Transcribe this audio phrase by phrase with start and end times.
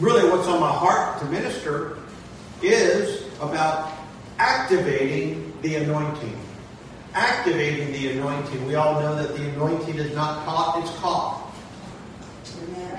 [0.00, 1.98] really what's on my heart to minister
[2.62, 3.92] is about
[4.38, 6.38] activating the anointing.
[7.14, 8.66] Activating the anointing.
[8.66, 11.42] We all know that the anointing is not taught, it's caught.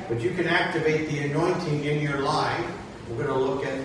[0.10, 2.66] But you can activate the anointing in your life.
[3.10, 3.80] We're going to look at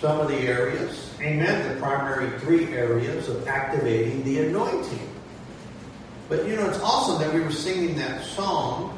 [0.00, 1.10] some of the areas.
[1.20, 1.74] Amen.
[1.74, 5.08] The primary three areas of activating the anointing.
[6.28, 8.96] But you know, it's awesome that we were singing that song.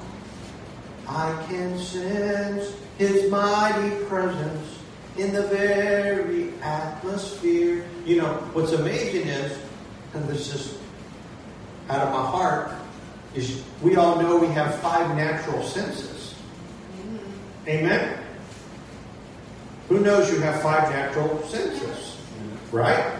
[1.06, 4.78] I can sense his mighty presence
[5.16, 7.82] in the very atmosphere.
[8.04, 9.58] You know, what's amazing is,
[10.12, 10.78] and this is
[11.88, 12.72] out of my heart,
[13.34, 16.34] is we all know we have five natural senses.
[16.92, 17.68] Mm-hmm.
[17.68, 18.18] Amen?
[19.88, 22.18] Who knows you have five natural senses?
[22.18, 22.76] Mm-hmm.
[22.76, 23.18] Right?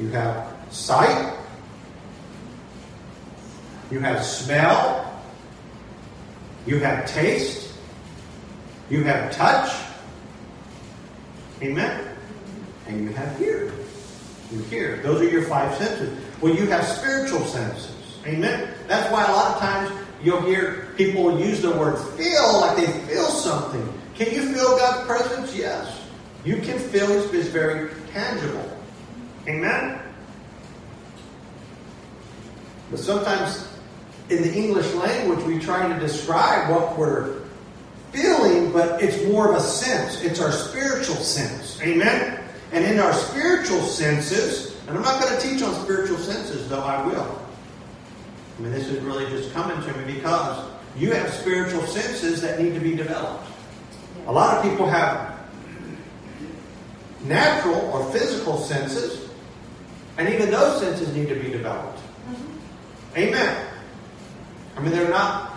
[0.00, 1.38] You have sight,
[3.92, 5.22] you have smell,
[6.66, 7.69] you have taste,
[8.90, 9.72] you have touch,
[11.62, 12.08] amen?
[12.86, 13.72] And you have hear.
[14.52, 14.96] You hear.
[15.02, 16.18] Those are your five senses.
[16.40, 17.94] Well, you have spiritual senses.
[18.26, 18.74] Amen?
[18.88, 19.92] That's why a lot of times
[20.22, 23.92] you'll hear people use the word feel like they feel something.
[24.14, 25.54] Can you feel God's presence?
[25.54, 26.00] Yes.
[26.44, 28.68] You can feel His is very tangible.
[29.48, 30.00] Amen?
[32.90, 33.68] But sometimes
[34.28, 37.39] in the English language we try to describe what we're
[38.12, 40.22] feeling, but it's more of a sense.
[40.22, 41.80] It's our spiritual sense.
[41.82, 42.42] Amen?
[42.72, 46.82] And in our spiritual senses, and I'm not going to teach on spiritual senses, though
[46.82, 47.40] I will.
[48.58, 52.60] I mean, this is really just coming to me because you have spiritual senses that
[52.60, 53.46] need to be developed.
[54.26, 55.40] A lot of people have
[57.24, 59.28] natural or physical senses,
[60.18, 61.98] and even those senses need to be developed.
[61.98, 63.18] Mm-hmm.
[63.18, 63.66] Amen.
[64.76, 65.54] I mean, they're not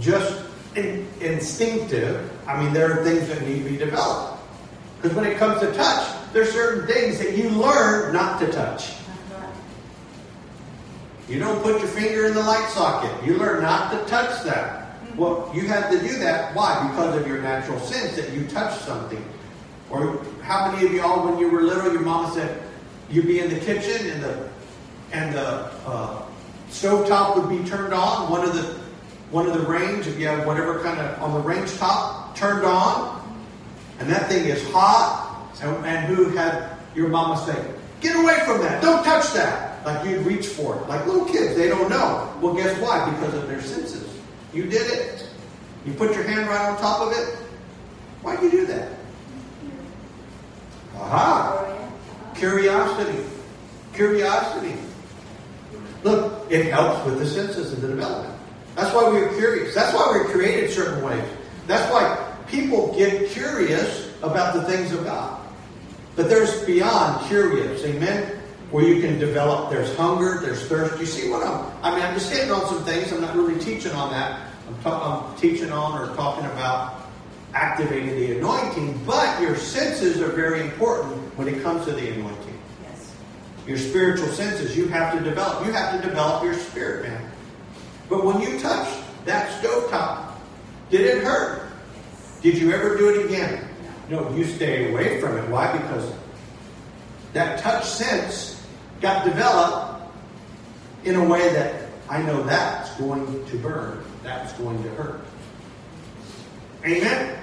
[0.00, 0.42] just
[0.76, 2.30] in, instinctive.
[2.46, 4.40] I mean, there are things that need to be developed.
[5.00, 8.94] Because when it comes to touch, there's certain things that you learn not to touch.
[11.28, 13.12] You don't put your finger in the light socket.
[13.24, 14.98] You learn not to touch that.
[15.16, 16.54] Well, you had to do that.
[16.54, 16.88] Why?
[16.90, 19.24] Because of your natural sense that you touch something.
[19.90, 22.62] Or how many of y'all, when you were little, your mama said
[23.10, 24.48] you'd be in the kitchen and the
[25.12, 26.22] and the uh,
[26.70, 28.30] stove top would be turned on.
[28.30, 28.81] One of the
[29.32, 32.64] one of the range, if you have whatever kind of on the range top turned
[32.64, 33.18] on,
[33.98, 35.30] and that thing is hot.
[35.62, 38.82] And, and who had your mama say, "Get away from that!
[38.82, 40.88] Don't touch that!" Like you'd reach for it.
[40.88, 42.32] Like little kids, they don't know.
[42.40, 43.08] Well, guess why?
[43.10, 44.08] Because of their senses.
[44.52, 45.28] You did it.
[45.86, 47.38] You put your hand right on top of it.
[48.22, 48.92] Why'd you do that?
[50.96, 51.90] Aha!
[52.34, 53.24] Curiosity.
[53.94, 54.76] Curiosity.
[56.04, 58.31] Look, it helps with the senses and the development.
[58.74, 59.74] That's why we're curious.
[59.74, 61.24] That's why we're created certain ways.
[61.66, 65.40] That's why people get curious about the things of God.
[66.16, 68.38] But there's beyond curious, amen?
[68.70, 70.98] Where you can develop, there's hunger, there's thirst.
[70.98, 73.12] You see what I'm, I mean, I'm just hitting on some things.
[73.12, 74.40] I'm not really teaching on that.
[74.68, 77.02] I'm, ta- I'm teaching on or talking about
[77.54, 82.58] activating the anointing, but your senses are very important when it comes to the anointing.
[82.82, 83.14] Yes.
[83.66, 85.66] Your spiritual senses, you have to develop.
[85.66, 87.31] You have to develop your spirit, man.
[88.08, 90.32] But when you touched that stovetop,
[90.90, 91.68] did it hurt?
[92.42, 93.68] Did you ever do it again?
[94.08, 95.48] No, you stay away from it.
[95.48, 95.72] Why?
[95.72, 96.12] Because
[97.32, 98.62] that touch sense
[99.00, 100.02] got developed
[101.04, 104.04] in a way that I know that's going to burn.
[104.22, 105.20] That's going to hurt.
[106.84, 107.38] Amen?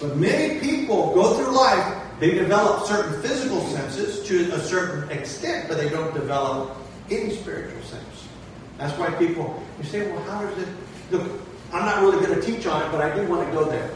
[0.00, 5.68] But many people go through life, they develop certain physical senses to a certain extent,
[5.68, 6.76] but they don't develop
[7.10, 8.09] any spiritual sense.
[8.80, 10.68] That's why people, you say, well, how does it,
[11.10, 11.30] look,
[11.70, 13.90] I'm not really going to teach on it, but I do want to go there.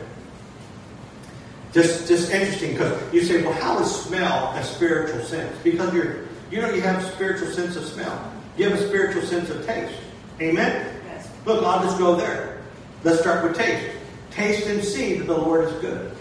[1.72, 5.56] Just, just interesting because you say, well, how is smell a spiritual sense?
[5.64, 8.32] Because you're, you know, you have a spiritual sense of smell.
[8.58, 9.98] You have a spiritual sense of taste.
[10.40, 10.94] Amen?
[11.06, 11.30] Yes.
[11.46, 12.62] Look, I'll just go there.
[13.04, 13.96] Let's start with taste.
[14.30, 16.14] Taste and see that the Lord is good.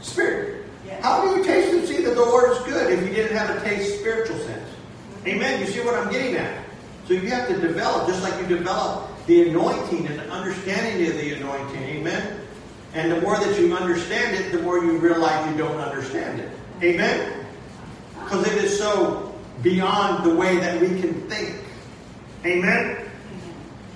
[0.00, 0.64] Spirit.
[0.86, 1.04] Yes.
[1.04, 3.54] How do you taste and see that the Lord is good if you didn't have
[3.54, 4.68] a taste spiritual sense?
[5.26, 5.60] Amen?
[5.60, 6.59] You see what I'm getting at?
[7.10, 11.16] So you have to develop, just like you develop the anointing and the understanding of
[11.16, 11.82] the anointing.
[11.82, 12.38] Amen?
[12.94, 16.48] And the more that you understand it, the more you realize you don't understand it.
[16.80, 17.44] Amen?
[18.14, 21.58] Because it is so beyond the way that we can think.
[22.46, 23.10] Amen?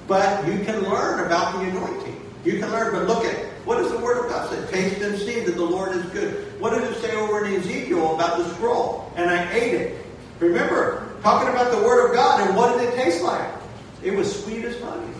[0.08, 2.20] But you can learn about the anointing.
[2.44, 4.72] You can learn, but look at what does the Word of God say?
[4.72, 6.60] Taste and see that the Lord is good.
[6.60, 9.12] What does it say over in Ezekiel about the scroll?
[9.14, 10.04] And I ate it.
[10.40, 13.50] Remember, talking about the Word of God, and what did it taste like?
[14.04, 15.12] It was sweet as honey.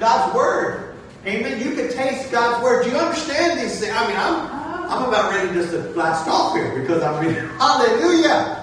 [0.00, 0.94] God's Word
[1.26, 1.58] Amen.
[1.58, 2.84] You can taste God's word.
[2.84, 3.92] Do you understand these things?
[3.94, 8.60] I mean, I'm I'm about ready just to blast off here because I mean, hallelujah.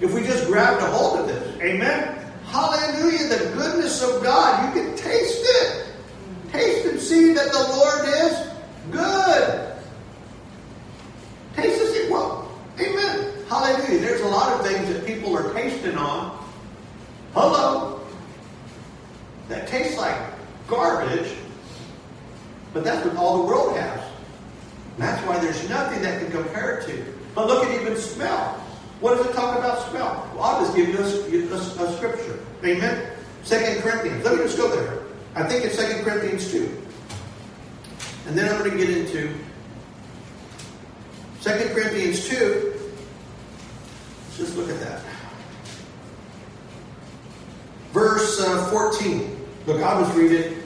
[0.00, 1.60] If we just grabbed a hold of this.
[1.60, 2.16] Amen.
[2.46, 3.26] Hallelujah.
[3.28, 4.76] The goodness of God.
[4.76, 5.86] You can taste it.
[6.52, 8.48] Taste and see that the Lord is
[8.92, 9.76] good.
[11.56, 12.10] Taste and see.
[12.10, 12.48] Well,
[12.78, 13.32] amen.
[13.54, 14.00] Hallelujah.
[14.00, 16.44] There's a lot of things that people are tasting on.
[17.34, 18.00] Hello.
[19.48, 20.16] That tastes like
[20.66, 21.32] garbage.
[22.72, 24.00] But that's what all the world has.
[24.00, 27.14] And that's why there's nothing that can compare it to.
[27.36, 28.54] But look at even smell.
[28.98, 30.28] What does it talk about smell?
[30.34, 32.40] Well, I'll just give you a, a, a scripture.
[32.64, 33.08] Amen?
[33.44, 34.24] Second Corinthians.
[34.24, 34.98] Let me just go there.
[35.36, 36.82] I think it's Second Corinthians 2.
[38.26, 39.32] And then I'm going to get into
[41.38, 42.73] Second Corinthians 2.
[44.36, 45.02] Just look at that.
[47.92, 49.36] Verse uh, 14.
[49.66, 50.58] Look, I'll just read it.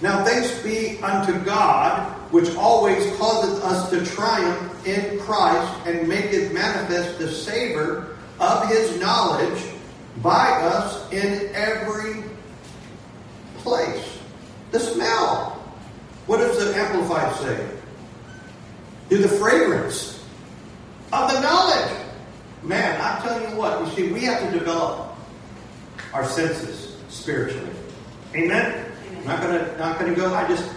[0.00, 6.52] Now thanks be unto God, which always causeth us to triumph in Christ, and maketh
[6.52, 9.62] manifest the savor of his knowledge
[10.22, 12.24] by us in every
[13.58, 14.18] place.
[14.70, 15.52] The smell.
[16.26, 17.68] What does the Amplified say?
[19.08, 20.24] Do the fragrance
[21.12, 22.05] of the knowledge.
[22.62, 25.16] Man, I tell you what, you see, we have to develop
[26.12, 27.70] our senses spiritually.
[28.34, 28.84] Amen?
[29.20, 30.70] I'm not gonna not gonna go, I just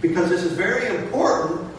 [0.00, 1.70] because this is very important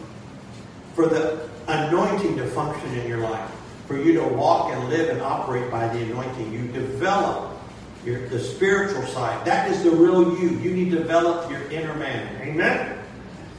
[0.94, 3.50] for the anointing to function in your life.
[3.86, 6.52] For you to walk and live and operate by the anointing.
[6.52, 7.58] You develop
[8.04, 9.44] your, the spiritual side.
[9.44, 10.50] That is the real you.
[10.58, 12.40] You need to develop your inner man.
[12.42, 12.98] Amen?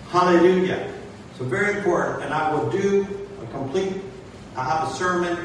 [0.10, 0.92] Hallelujah.
[1.38, 2.24] So very important.
[2.24, 3.94] And I will do a complete,
[4.56, 5.38] I have a sermon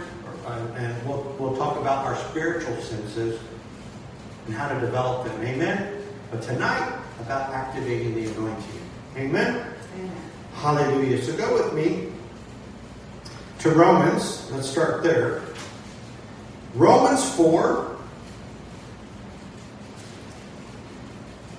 [0.76, 3.40] and we'll, we'll talk about our spiritual senses
[4.46, 5.42] and how to develop them.
[5.42, 6.02] Amen?
[6.30, 8.80] But tonight, about activating the anointing.
[9.16, 9.66] Amen?
[9.96, 10.12] Amen?
[10.54, 11.22] Hallelujah.
[11.22, 12.08] So go with me
[13.60, 14.50] to Romans.
[14.50, 15.42] Let's start there.
[16.74, 17.96] Romans 4.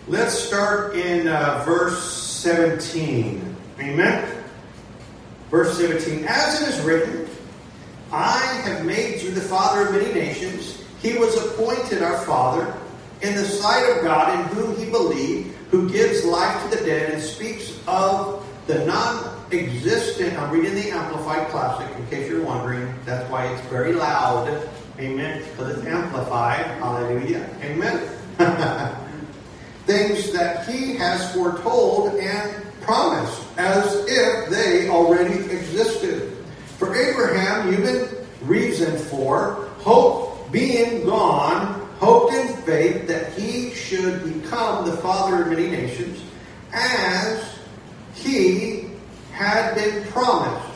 [0.07, 3.55] Let's start in uh, verse 17.
[3.79, 4.43] Amen?
[5.51, 6.25] Verse 17.
[6.25, 7.28] As it is written,
[8.11, 10.83] I have made you the father of many nations.
[11.01, 12.75] He was appointed our father
[13.21, 17.13] in the sight of God in whom he believed, who gives life to the dead
[17.13, 20.37] and speaks of the non existent.
[20.39, 22.93] I'm reading the Amplified Classic in case you're wondering.
[23.05, 24.47] That's why it's very loud.
[24.99, 25.43] Amen.
[25.51, 26.65] Because it's amplified.
[26.65, 27.47] Hallelujah.
[27.61, 28.07] Amen.
[29.85, 36.38] Things that he has foretold and promised as if they already existed.
[36.79, 38.07] For Abraham, human
[38.41, 45.49] reason for hope being gone hoped in faith that he should become the father of
[45.49, 46.23] many nations,
[46.71, 47.59] as
[48.13, 48.91] he
[49.33, 50.71] had been promised.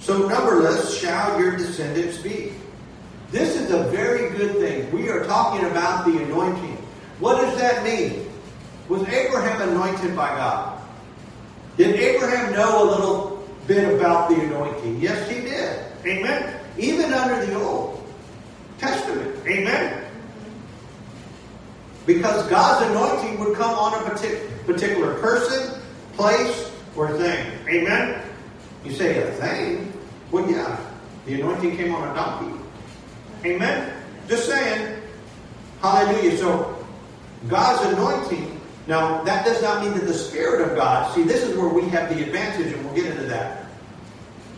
[0.00, 2.52] So numberless shall your descendants be.
[3.30, 4.92] This is a very good thing.
[4.92, 6.76] We are talking about the anointing.
[7.18, 8.30] What does that mean?
[8.90, 10.82] Was Abraham anointed by God?
[11.78, 13.29] Did Abraham know a little
[13.70, 15.00] bit about the anointing?
[15.00, 15.78] Yes, he did.
[16.04, 16.58] Amen.
[16.76, 18.04] Even under the Old
[18.78, 19.46] Testament.
[19.46, 20.04] Amen.
[22.04, 24.10] Because God's anointing would come on a
[24.66, 25.80] particular person,
[26.14, 27.46] place, or thing.
[27.68, 28.20] Amen?
[28.84, 29.92] You say a thing?
[30.32, 30.76] Well, yeah.
[31.26, 32.60] The anointing came on a donkey.
[33.44, 33.92] Amen?
[34.26, 35.00] Just saying.
[35.80, 36.36] Hallelujah.
[36.38, 36.84] So,
[37.46, 41.56] God's anointing, now that does not mean that the Spirit of God, see, this is
[41.56, 43.66] where we have the advantage, and we'll get into that.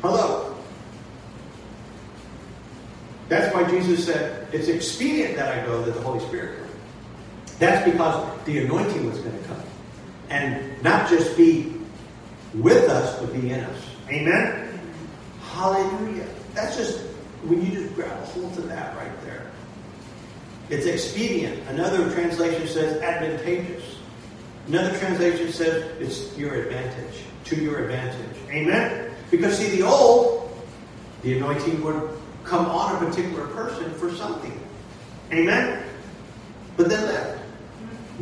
[0.01, 0.57] Hello.
[3.29, 6.59] That's why Jesus said, it's expedient that I go that the Holy Spirit.
[7.59, 9.63] That's because the anointing was going to come.
[10.29, 11.75] And not just be
[12.55, 13.83] with us, but be in us.
[14.09, 14.81] Amen?
[15.53, 16.27] Hallelujah.
[16.55, 17.01] That's just,
[17.45, 19.51] when you just grab a hold of that right there.
[20.69, 21.67] It's expedient.
[21.69, 23.99] Another translation says advantageous.
[24.67, 28.37] Another translation says it's your advantage, to your advantage.
[28.51, 29.11] Amen?
[29.31, 30.57] Because see, the old,
[31.23, 32.11] the anointing would
[32.45, 34.59] come on a particular person for something.
[35.33, 35.85] Amen?
[36.77, 37.43] But then left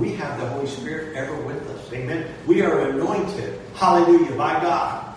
[0.00, 1.92] we have the Holy Spirit ever with us.
[1.92, 2.32] Amen.
[2.46, 5.14] We are anointed, hallelujah, by God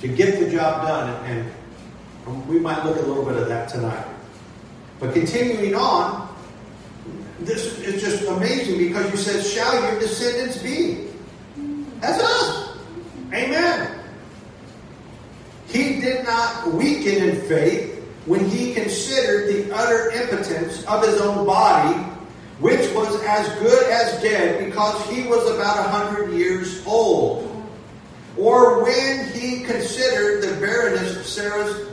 [0.00, 1.24] to get the job done.
[1.26, 4.06] And we might look at a little bit of that tonight.
[4.98, 6.29] But continuing on,
[7.40, 11.08] this is just amazing because you said, Shall your descendants be?
[12.00, 12.78] That's us.
[13.32, 13.98] Amen.
[15.68, 21.46] He did not weaken in faith when he considered the utter impotence of his own
[21.46, 22.10] body
[22.60, 27.46] which was as good as dead because he was about a hundred years old.
[28.36, 31.88] Or when he considered the barrenness of Sarah's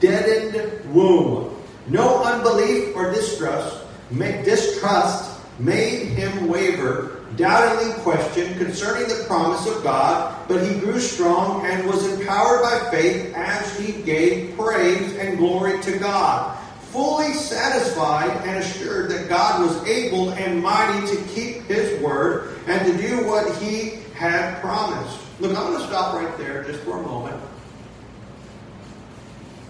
[0.00, 1.54] deadened womb.
[1.88, 10.36] No unbelief or distrust, distrust made him waver, doubtingly question concerning the promise of God,
[10.48, 15.80] but he grew strong and was empowered by faith as he gave praise and glory
[15.82, 16.56] to God
[16.96, 22.90] fully satisfied and assured that God was able and mighty to keep his word and
[22.90, 25.18] to do what he had promised.
[25.38, 27.38] Look, I'm going to stop right there just for a moment.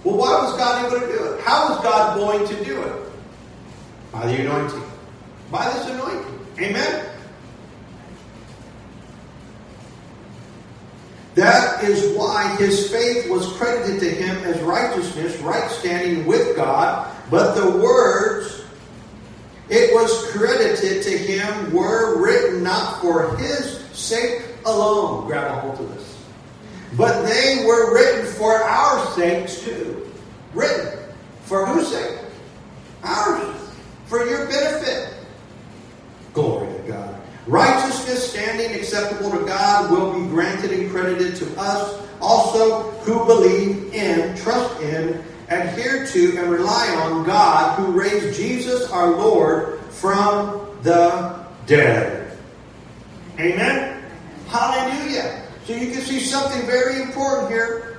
[0.05, 1.41] Well, why was God able to do it?
[1.41, 3.06] How was God going to do it?
[4.17, 4.83] By the anointing.
[5.51, 6.47] By this anointing.
[6.59, 7.07] Amen?
[11.35, 17.15] That is why his faith was credited to him as righteousness, right standing with God.
[17.31, 18.65] But the words
[19.69, 25.27] it was credited to him were written not for his sake alone.
[25.27, 26.19] Grab a hold of this.
[26.97, 30.11] But they were written for our sakes too.
[30.55, 31.01] Written.
[31.43, 32.19] For whose sake?
[33.03, 33.66] Ours.
[34.07, 35.15] For your benefit.
[36.33, 37.21] Glory to God.
[37.47, 43.93] Righteousness standing acceptable to God will be granted and credited to us also who believe
[43.95, 50.69] in, trust in, adhere to, and rely on God who raised Jesus our Lord from
[50.83, 52.37] the dead.
[53.39, 54.05] Amen?
[54.49, 55.43] Hallelujah.
[55.65, 57.99] So you can see something very important here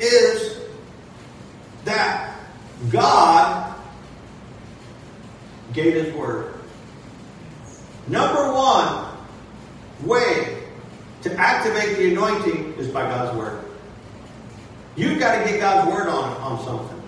[0.00, 0.60] is
[1.84, 2.38] that
[2.90, 3.73] God
[5.74, 6.54] gave His Word.
[8.08, 9.06] Number one
[10.02, 10.62] way
[11.22, 13.64] to activate the anointing is by God's Word.
[14.96, 17.02] You've got to get God's Word on, on something.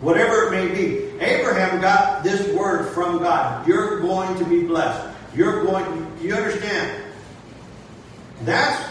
[0.00, 1.02] Whatever it may be.
[1.20, 3.66] Abraham got this word from God.
[3.68, 5.08] You're going to be blessed.
[5.34, 7.04] You're going, you understand?
[8.42, 8.82] That's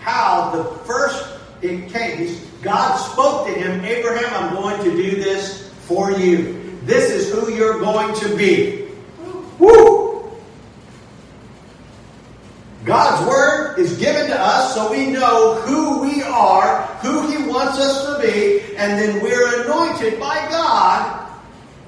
[0.00, 2.40] how the first it came.
[2.62, 6.57] God spoke to him, Abraham, I'm going to do this for you.
[6.88, 8.88] This is who you're going to be.
[9.58, 10.32] Woo!
[12.86, 17.78] God's Word is given to us so we know who we are, who He wants
[17.78, 21.28] us to be, and then we're anointed by God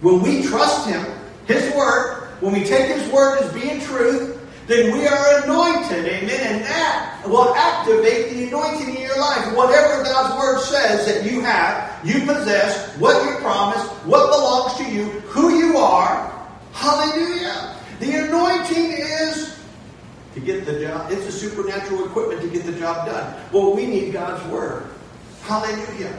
[0.03, 1.03] when we trust Him,
[1.47, 4.40] His Word, when we take His Word as being truth,
[4.71, 6.07] then we are anointed.
[6.07, 6.31] Amen.
[6.31, 9.53] And that will activate the anointing in your life.
[9.57, 14.85] Whatever God's Word says that you have, you possess, what you promised, what belongs to
[14.85, 16.31] you, who you are.
[16.73, 17.75] Hallelujah.
[17.99, 19.59] The anointing is
[20.35, 21.11] to get the job.
[21.11, 23.43] It's a supernatural equipment to get the job done.
[23.53, 24.89] Well, we need God's Word.
[25.43, 26.17] Hallelujah.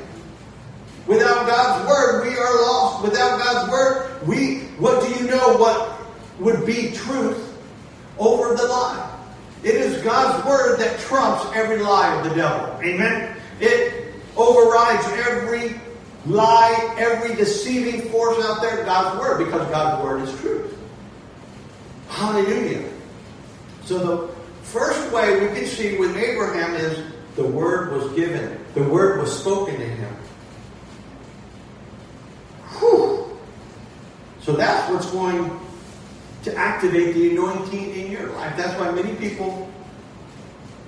[1.07, 3.03] Without God's Word, we are lost.
[3.03, 6.01] Without God's Word, we, what do you know what
[6.39, 7.50] would be truth
[8.17, 9.19] over the lie?
[9.63, 12.79] It is God's Word that trumps every lie of the devil.
[12.81, 13.35] Amen?
[13.59, 15.79] It overrides every
[16.25, 18.83] lie, every deceiving force out there.
[18.85, 20.77] God's Word, because God's Word is truth.
[22.09, 22.89] Hallelujah.
[23.85, 28.83] So the first way we can see with Abraham is the word was given, the
[28.83, 30.15] word was spoken to him.
[32.79, 33.37] Whew.
[34.41, 35.59] So that's what's going
[36.43, 38.55] to activate the anointing in your life.
[38.57, 39.69] That's why many people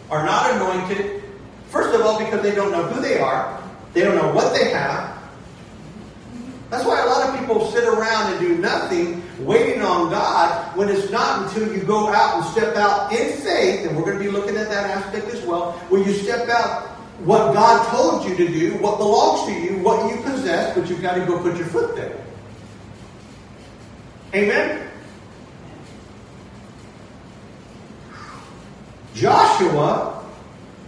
[0.10, 1.24] are not anointed.
[1.70, 3.62] First of all, because they don't know who they are,
[3.94, 5.14] they don't know what they have,
[6.74, 10.90] that's why a lot of people sit around and do nothing, waiting on God, when
[10.90, 14.24] it's not until you go out and step out in faith, and we're going to
[14.24, 16.88] be looking at that aspect as well, where you step out
[17.20, 21.04] what God told you to do, what belongs to you, what you possess, but you've
[21.04, 22.18] got to go put your foot there.
[24.34, 24.83] Amen?
[29.14, 30.24] Joshua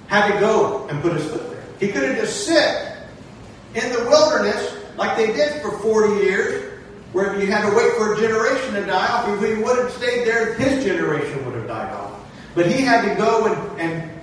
[0.08, 1.63] had to go and put his foot there.
[1.79, 2.98] He could have just sit
[3.75, 8.13] in the wilderness like they did for 40 years, where you had to wait for
[8.13, 9.27] a generation to die off.
[9.29, 12.20] If he would have stayed there, his generation would have died off.
[12.53, 14.22] But he had to go and, and,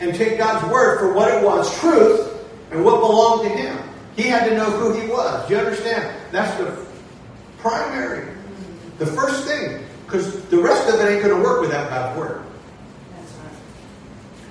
[0.00, 3.78] and take God's word for what it was, truth, and what belonged to him.
[4.16, 5.46] He had to know who he was.
[5.46, 6.14] Do you understand?
[6.32, 6.86] That's the
[7.58, 8.26] primary,
[8.98, 9.84] the first thing.
[10.06, 12.42] Because the rest of it ain't going to work without God's word.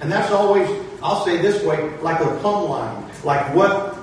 [0.02, 0.70] And that's always,
[1.02, 3.12] I'll say this way, like a plumb line.
[3.24, 3.96] Like what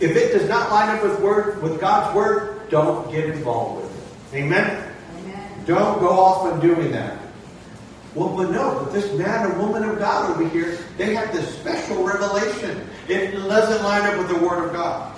[0.00, 4.32] if it does not line up with word with God's word, don't get involved with
[4.32, 4.36] it.
[4.36, 4.94] Amen?
[5.18, 5.64] Amen.
[5.66, 7.18] Don't go off and doing that.
[8.14, 11.52] Well, but no, but this man and woman of God over here, they have this
[11.58, 12.88] special revelation.
[13.08, 15.14] It doesn't line up with the Word of God.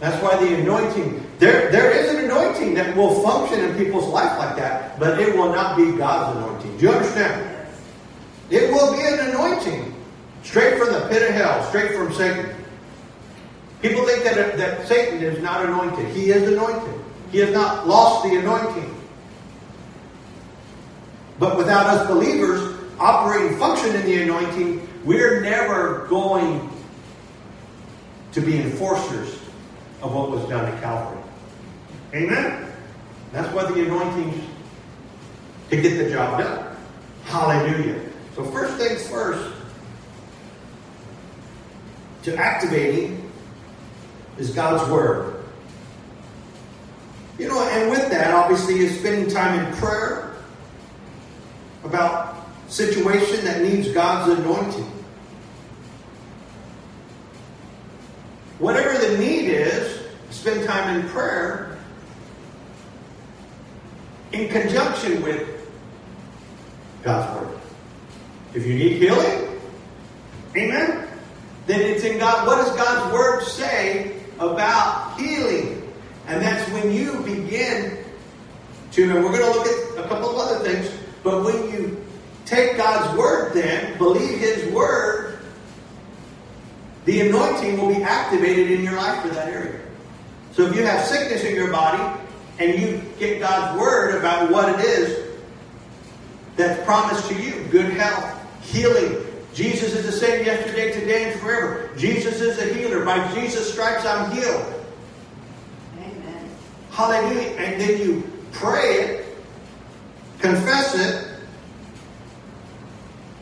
[0.00, 4.38] That's why the anointing, there, there is an anointing that will function in people's life
[4.38, 6.76] like that, but it will not be God's anointing.
[6.78, 7.68] Do you understand?
[8.50, 9.94] It will be an anointing
[10.42, 12.54] straight from the pit of hell, straight from Satan.
[13.82, 16.08] People think that, that Satan is not anointed.
[16.14, 16.94] He is anointed.
[17.32, 18.90] He has not lost the anointing.
[21.38, 26.70] But without us believers operating function in the anointing, we're never going
[28.32, 29.34] to be enforcers
[30.00, 31.23] of what was done at Calvary.
[32.14, 32.72] Amen?
[33.32, 34.44] That's why the anointing's
[35.70, 36.76] to get the job done.
[37.24, 38.00] Hallelujah.
[38.36, 39.52] So first things first,
[42.22, 43.30] to activating
[44.38, 45.44] is God's Word.
[47.38, 50.36] You know, and with that, obviously, is spending time in prayer
[51.82, 54.90] about situation that needs God's anointing.
[58.60, 61.73] Whatever the need is, spend time in prayer
[64.34, 65.48] in conjunction with
[67.02, 67.60] God's Word.
[68.54, 69.60] If you need healing,
[70.56, 71.08] amen,
[71.66, 72.46] then it's in God.
[72.46, 75.92] What does God's Word say about healing?
[76.26, 77.98] And that's when you begin
[78.92, 80.90] to, and we're going to look at a couple of other things,
[81.22, 82.04] but when you
[82.44, 85.38] take God's Word then, believe His Word,
[87.04, 89.80] the anointing will be activated in your life for that area.
[90.52, 92.20] So if you have sickness in your body
[92.58, 95.24] and you get God's word about what it is
[96.56, 99.24] that's promised to you good health, healing.
[99.52, 101.90] Jesus is the same yesterday, today, and forever.
[101.96, 103.04] Jesus is a healer.
[103.04, 104.84] By Jesus' stripes, I'm healed.
[105.98, 106.50] Amen.
[106.90, 107.50] Hallelujah.
[107.56, 109.26] And then you pray it,
[110.38, 111.34] confess it,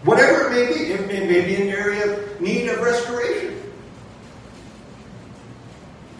[0.04, 0.92] whatever it may be.
[0.92, 3.58] It may, be an area of need of restoration.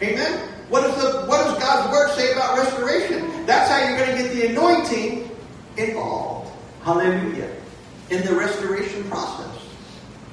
[0.01, 0.49] Amen.
[0.69, 2.72] What, is the, what does God's Word say about restoration?
[4.93, 5.29] Anointing
[5.77, 6.51] involved.
[6.83, 7.49] Hallelujah.
[8.09, 9.49] In the restoration process.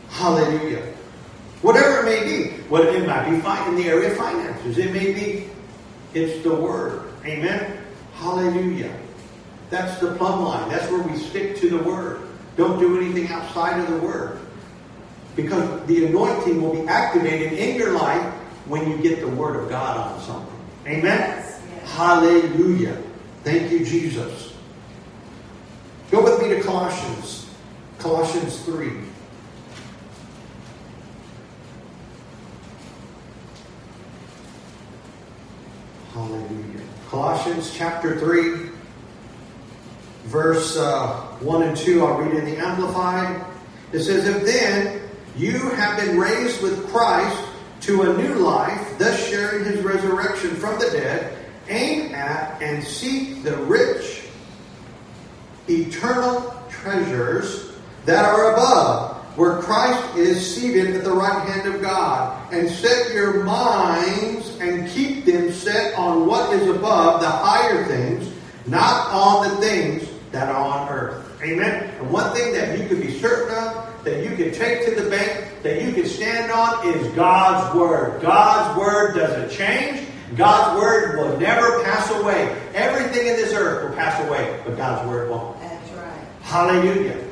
[0.09, 0.83] Hallelujah.
[1.63, 2.51] Whatever it may be.
[2.65, 4.79] What it might be fine in the area of finances.
[4.79, 5.49] It may be
[6.15, 7.13] it's the Word.
[7.25, 7.79] Amen.
[8.15, 8.95] Hallelujah.
[9.71, 10.69] That's the plumb line.
[10.69, 12.21] That's where we stick to the Word.
[12.57, 14.41] Don't do anything outside of the Word.
[15.37, 18.35] Because the anointing will be activated in your life
[18.67, 20.57] when you get the Word of God on something.
[20.87, 21.05] Amen?
[21.05, 21.63] Yes.
[21.93, 23.01] Hallelujah.
[23.45, 24.50] Thank you, Jesus.
[26.11, 27.49] Go with me to Colossians.
[27.99, 28.91] Colossians 3.
[36.13, 36.81] Hallelujah.
[37.09, 38.71] Colossians chapter 3,
[40.25, 42.05] verse uh, 1 and 2.
[42.05, 43.45] I'll read in the Amplified.
[43.93, 45.01] It says, If then
[45.37, 47.41] you have been raised with Christ
[47.83, 51.37] to a new life, thus sharing his resurrection from the dead,
[51.69, 54.20] aim at and seek the rich,
[55.69, 57.73] eternal treasures
[58.07, 62.53] that are above, where Christ is seated at the right hand of God.
[62.53, 68.33] And set your minds and keep them set on what is above, the higher things,
[68.67, 71.43] not on the things that are on earth.
[71.43, 71.91] Amen.
[71.99, 75.09] And one thing that you can be certain of, that you can take to the
[75.09, 78.21] bank, that you can stand on, is God's Word.
[78.21, 80.07] God's Word doesn't change.
[80.37, 82.57] God's Word will never pass away.
[82.75, 85.61] Everything in this earth will pass away, but God's Word won't.
[85.61, 86.27] That's right.
[86.43, 87.25] Hallelujah.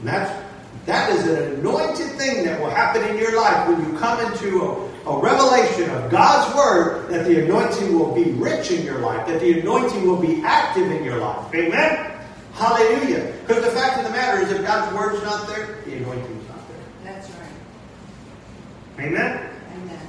[0.00, 0.48] And that's
[0.88, 4.62] that is an anointed thing that will happen in your life when you come into
[4.62, 9.26] a, a revelation of God's word that the anointing will be rich in your life,
[9.26, 11.54] that the anointing will be active in your life.
[11.54, 12.18] Amen?
[12.54, 13.34] Hallelujah.
[13.46, 16.66] Because the fact of the matter is if God's word's not there, the anointing's not
[16.68, 17.12] there.
[17.12, 19.04] That's right.
[19.06, 19.50] Amen?
[19.76, 20.00] Amen.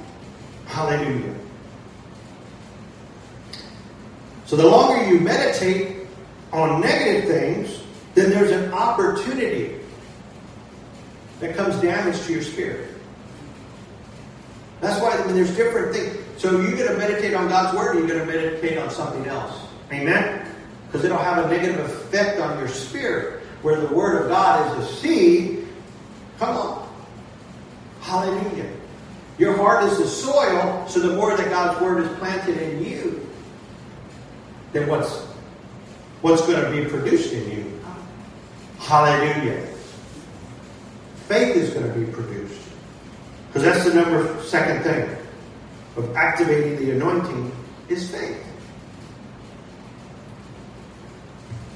[0.66, 1.39] Hallelujah.
[4.50, 6.08] So the longer you meditate
[6.52, 7.82] on negative things,
[8.16, 9.76] then there's an opportunity
[11.38, 12.90] that comes damage to your spirit.
[14.80, 16.18] That's why I mean, there's different things.
[16.36, 19.56] So you're going to meditate on God's word, you're going to meditate on something else.
[19.92, 20.52] Amen?
[20.86, 24.88] Because it'll have a negative effect on your spirit, where the word of God is
[24.88, 25.68] the seed.
[26.40, 26.92] Come on.
[28.00, 28.68] Hallelujah.
[29.38, 33.19] Your heart is the soil, so the more that God's word is planted in you,
[34.72, 35.22] then what's
[36.22, 37.80] what's going to be produced in you?
[38.78, 39.66] Hallelujah.
[41.28, 42.60] Faith is going to be produced.
[43.48, 45.16] Because that's the number second thing
[45.96, 47.52] of activating the anointing
[47.88, 48.44] is faith.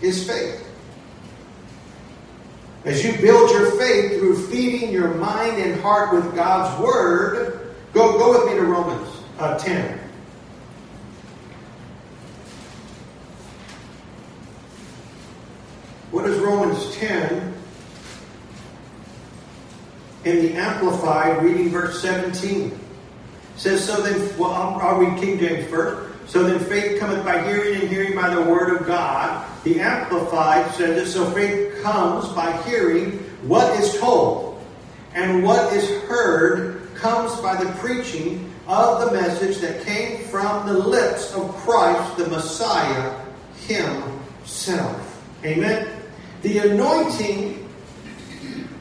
[0.01, 0.61] Is faith.
[2.85, 8.19] As you build your faith through feeding your mind and heart with God's Word, go,
[8.19, 9.09] go with me to Romans.
[9.39, 10.04] uh, 10.
[16.15, 17.55] What is Romans 10
[20.25, 22.67] in the Amplified, reading verse 17?
[22.71, 22.79] It
[23.57, 26.31] says, So then, well, I'll, I'll read King James first.
[26.31, 29.45] So then faith cometh by hearing, and hearing by the word of God.
[29.65, 34.65] The Amplified says it, so faith comes by hearing what is told,
[35.15, 40.79] and what is heard comes by the preaching of the message that came from the
[40.79, 43.21] lips of Christ, the Messiah,
[43.67, 45.11] Himself.
[45.45, 45.94] Amen.
[46.45, 47.67] The anointing,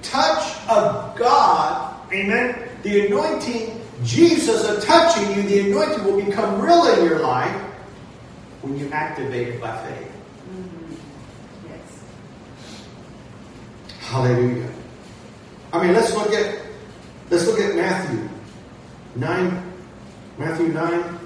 [0.02, 2.58] touch of God, amen.
[2.84, 7.56] The anointing, Jesus of touching you, the anointing will become real in your life
[8.63, 10.12] when you activate it by faith.
[10.52, 10.97] Mhm.
[11.69, 12.04] Yes.
[14.10, 14.69] Hallelujah.
[15.71, 16.60] I mean, let's look at
[17.30, 18.28] let's look at Matthew
[19.15, 19.63] nine.
[20.38, 21.17] Matthew nine.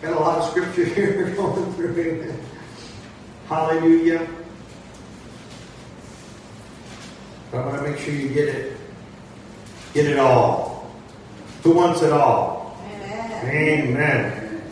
[0.00, 1.94] Got a lot of scripture here going through.
[1.96, 2.40] Amen.
[3.48, 4.26] Hallelujah.
[7.52, 8.78] But I want to make sure you get it.
[9.92, 10.90] Get it all.
[11.62, 12.78] Who wants it all?
[12.86, 13.88] Amen.
[13.88, 14.62] Amen.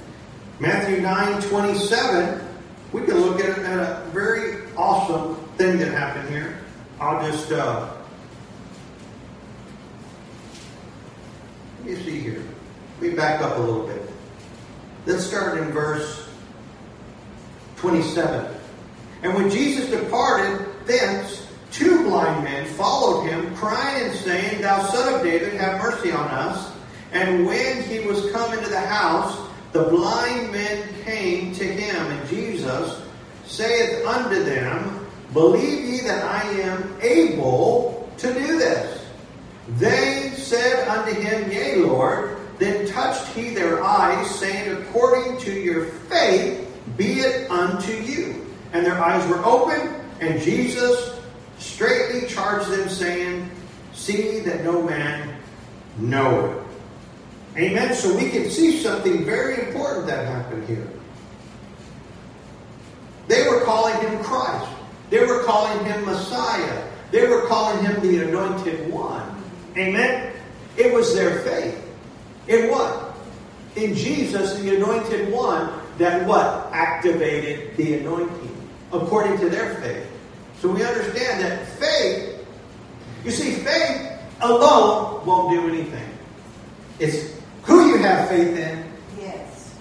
[0.61, 2.41] Matthew 9 27,
[2.93, 6.59] we can look at, at a very awesome thing that happened here.
[6.99, 7.93] I'll just, uh,
[11.85, 12.43] let me see here.
[13.01, 14.11] Let me back up a little bit.
[15.05, 16.29] Let's start in verse
[17.77, 18.55] 27.
[19.23, 25.15] And when Jesus departed thence, two blind men followed him, crying and saying, Thou son
[25.15, 26.73] of David, have mercy on us.
[27.13, 32.29] And when he was come into the house, the blind men came to him, and
[32.29, 33.03] Jesus
[33.47, 39.07] saith unto them, Believe ye that I am able to do this?
[39.79, 42.37] They said unto him, Yea, Lord.
[42.59, 48.47] Then touched he their eyes, saying, According to your faith be it unto you.
[48.73, 51.20] And their eyes were opened, and Jesus
[51.61, 53.49] straightly charged them, saying,
[53.93, 55.37] See that no man
[55.99, 57.61] know it.
[57.61, 57.95] Amen.
[57.95, 60.89] So we can see something very important that happened here.
[63.29, 64.71] They were calling him Christ.
[65.11, 66.89] They were calling him Messiah.
[67.11, 69.43] They were calling him the anointed one.
[69.77, 70.33] Amen.
[70.77, 71.85] It was their faith.
[72.49, 73.15] In what?
[73.77, 76.71] In Jesus, the anointed one, that what?
[76.73, 78.71] Activated the anointing.
[78.93, 80.10] According to their faith.
[80.61, 82.47] So we understand that faith,
[83.25, 86.09] you see, faith alone won't do anything.
[86.99, 88.85] It's who you have faith in.
[89.19, 89.75] Yes.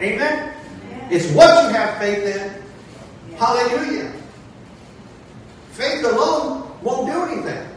[0.00, 0.54] Amen?
[0.92, 1.08] Amen.
[1.12, 2.62] It's what you have faith in.
[3.30, 3.38] Yes.
[3.38, 4.12] Hallelujah.
[5.70, 7.68] Faith alone won't do anything.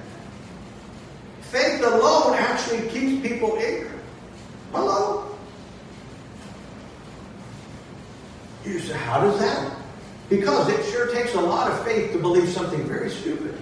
[1.41, 4.01] Faith alone actually keeps people ignorant.
[4.71, 5.38] Hello?
[8.65, 9.77] You say, how does that?
[10.29, 13.57] Because it sure takes a lot of faith to believe something very stupid.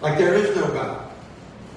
[0.00, 1.10] Like there is no God.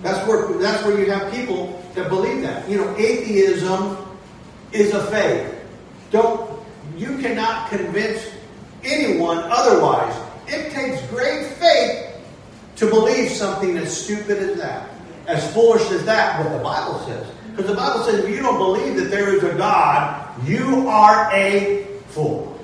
[0.01, 2.67] That's where that's where you have people that believe that.
[2.69, 3.97] You know, atheism
[4.71, 5.53] is a faith.
[6.11, 6.59] Don't
[6.97, 8.29] you cannot convince
[8.83, 10.15] anyone otherwise.
[10.47, 12.15] It takes great faith
[12.77, 14.89] to believe something as stupid as that,
[15.27, 17.27] as foolish as that, what the Bible says.
[17.51, 21.31] Because the Bible says if you don't believe that there is a God, you are
[21.31, 22.59] a fool.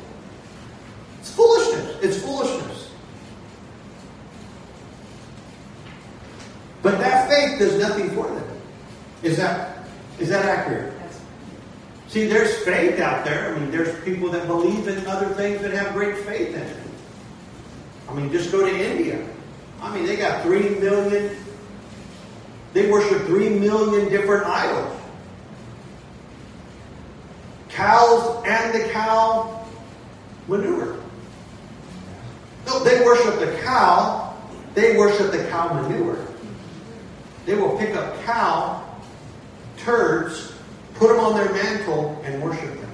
[1.20, 2.04] It's foolishness.
[2.04, 2.92] It's foolishness.
[6.82, 8.48] But that faith does nothing for them.
[9.22, 9.80] Is that
[10.20, 10.94] is that accurate?
[12.08, 13.54] See, there's faith out there.
[13.54, 16.78] I mean, there's people that believe in other things that have great faith in it.
[18.10, 19.24] I mean, just go to India.
[19.82, 21.38] I mean, they got three million.
[22.74, 24.99] They worship three million different idols.
[27.80, 29.65] Cows and the cow
[30.50, 31.00] manure.
[32.65, 34.36] No, they worship the cow.
[34.74, 36.20] They worship the cow manure.
[37.46, 38.84] They will pick up cow
[39.78, 40.52] turds,
[40.96, 42.92] put them on their mantle, and worship them.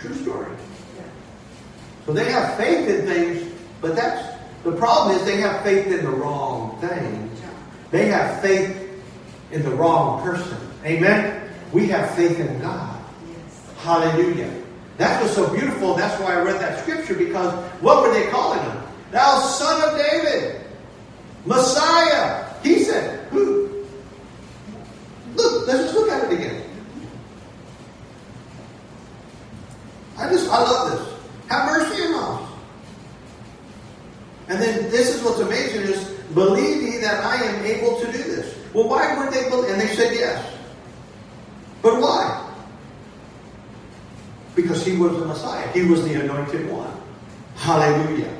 [0.00, 0.56] True story.
[2.06, 6.02] So they have faith in things, but that's the problem is they have faith in
[6.02, 7.30] the wrong thing.
[7.90, 8.88] They have faith
[9.52, 10.56] in the wrong person.
[10.82, 11.46] Amen.
[11.74, 12.89] We have faith in God.
[13.82, 14.52] Hallelujah.
[14.98, 15.94] That was so beautiful.
[15.94, 18.82] That's why I read that scripture because what were they calling him?
[19.10, 20.60] Thou son of David,
[21.46, 22.46] Messiah.
[22.62, 23.86] He said, who?
[25.34, 26.62] Look, let's just look at it again.
[30.18, 31.18] I just, I love this.
[31.48, 32.50] Have mercy on us.
[34.48, 38.18] And then this is what's amazing is, believe ye that I am able to do
[38.18, 38.54] this.
[38.74, 39.70] Well, why would they believe?
[39.70, 40.54] And they said yes.
[41.80, 42.48] But why?
[44.62, 45.70] Because he was the Messiah.
[45.72, 46.92] He was the anointed one.
[47.56, 48.34] Hallelujah.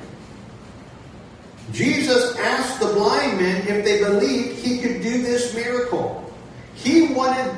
[1.72, 6.32] Jesus asked the blind men if they believed he could do this miracle.
[6.74, 7.54] He wanted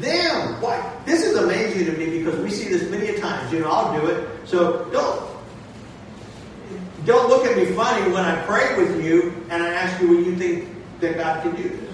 [0.00, 0.60] them.
[0.60, 0.92] Why?
[1.06, 3.52] This is amazing to me because we see this many a times.
[3.52, 4.28] You know, I'll do it.
[4.46, 5.34] So don't
[7.04, 10.26] don't look at me funny when I pray with you and I ask you what
[10.26, 10.68] you think
[11.00, 11.90] that God can do this.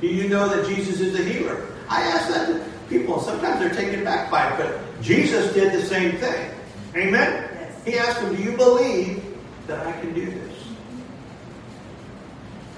[0.00, 1.66] Do you know that Jesus is a healer?
[1.88, 3.20] I ask that people.
[3.20, 6.50] Sometimes they're taken back by it, but Jesus did the same thing.
[6.94, 7.48] Amen?
[7.54, 7.84] Yes.
[7.86, 9.24] He asked them, Do you believe
[9.66, 10.56] that I can do this?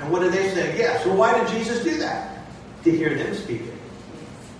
[0.01, 0.79] And what did they say?
[0.79, 1.05] Yes.
[1.07, 2.45] Well, why did Jesus do that?
[2.85, 3.75] To hear them speak it.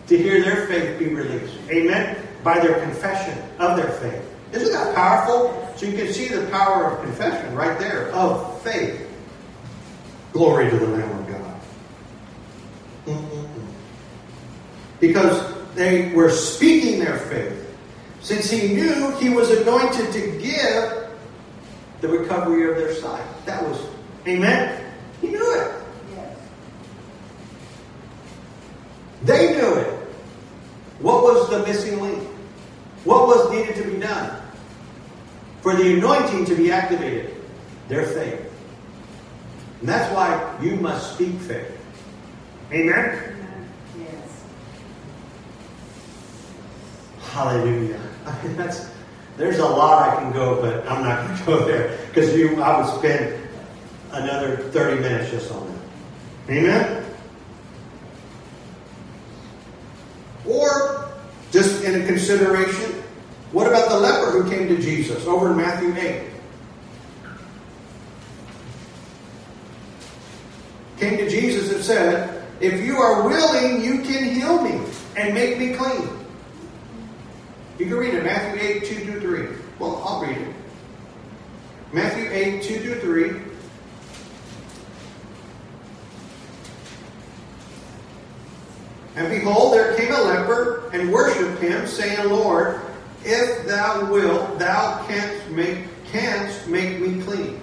[0.09, 1.55] To hear their faith be released.
[1.71, 2.17] Amen?
[2.43, 4.25] By their confession of their faith.
[4.53, 5.75] Isn't that powerful?
[5.77, 9.09] So you can see the power of confession right there, of faith.
[10.33, 11.61] Glory to the Lamb of God.
[13.07, 13.67] Mm-mm-mm.
[15.03, 17.59] Because they were speaking their faith.
[18.21, 21.09] Since he knew he was anointed to give
[22.01, 23.25] the recovery of their sight.
[23.45, 23.81] That was,
[24.29, 24.85] amen?
[25.21, 25.73] He knew it.
[26.15, 26.39] Yes.
[29.25, 29.93] They knew it.
[31.01, 32.23] What was the missing link?
[33.05, 34.41] What was needed to be done
[35.63, 37.35] for the anointing to be activated?
[37.89, 38.53] Their faith.
[39.81, 41.77] And that's why you must speak faith.
[42.71, 43.49] Amen?
[43.99, 44.45] Yes.
[47.33, 47.99] Hallelujah.
[48.57, 48.91] That's
[49.39, 52.29] there's a lot I can go, but I'm not going to go there because
[52.61, 53.49] I would spend
[54.11, 56.53] another 30 minutes just on that.
[56.53, 57.05] Amen.
[60.47, 61.11] Or
[61.51, 63.03] just in consideration,
[63.53, 66.29] what about the leper who came to Jesus over in Matthew 8?
[70.99, 75.59] Came to Jesus and said, If you are willing, you can heal me and make
[75.59, 76.22] me clean.
[77.79, 79.59] You can read it, Matthew 8, 2 through 3.
[79.79, 80.55] Well, I'll read it.
[81.93, 83.41] Matthew 8, 2 through 3.
[89.17, 92.81] And behold, there came a leper and worshipped him, saying, Lord,
[93.25, 95.79] if thou wilt, thou canst make,
[96.11, 97.61] canst make me clean.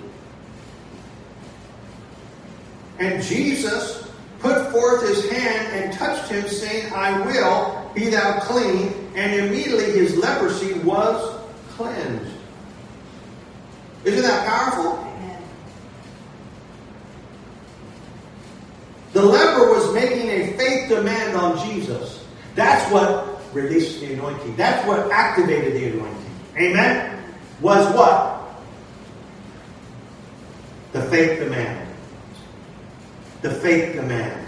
[2.99, 4.07] And Jesus
[4.39, 8.93] put forth his hand and touched him, saying, I will, be thou clean.
[9.15, 11.39] And immediately his leprosy was
[11.71, 12.35] cleansed.
[14.05, 14.93] Isn't that powerful?
[14.93, 15.41] Amen.
[19.13, 22.25] The leper was making a faith demand on Jesus.
[22.55, 24.55] That's what released the anointing.
[24.55, 26.31] That's what activated the anointing.
[26.57, 27.23] Amen?
[27.61, 28.39] Was what?
[30.93, 31.87] The faith demand.
[33.41, 34.47] The faith demand.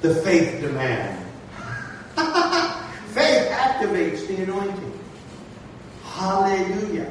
[0.00, 1.23] The faith demand.
[3.84, 5.00] Activates the anointing.
[6.04, 7.10] Hallelujah.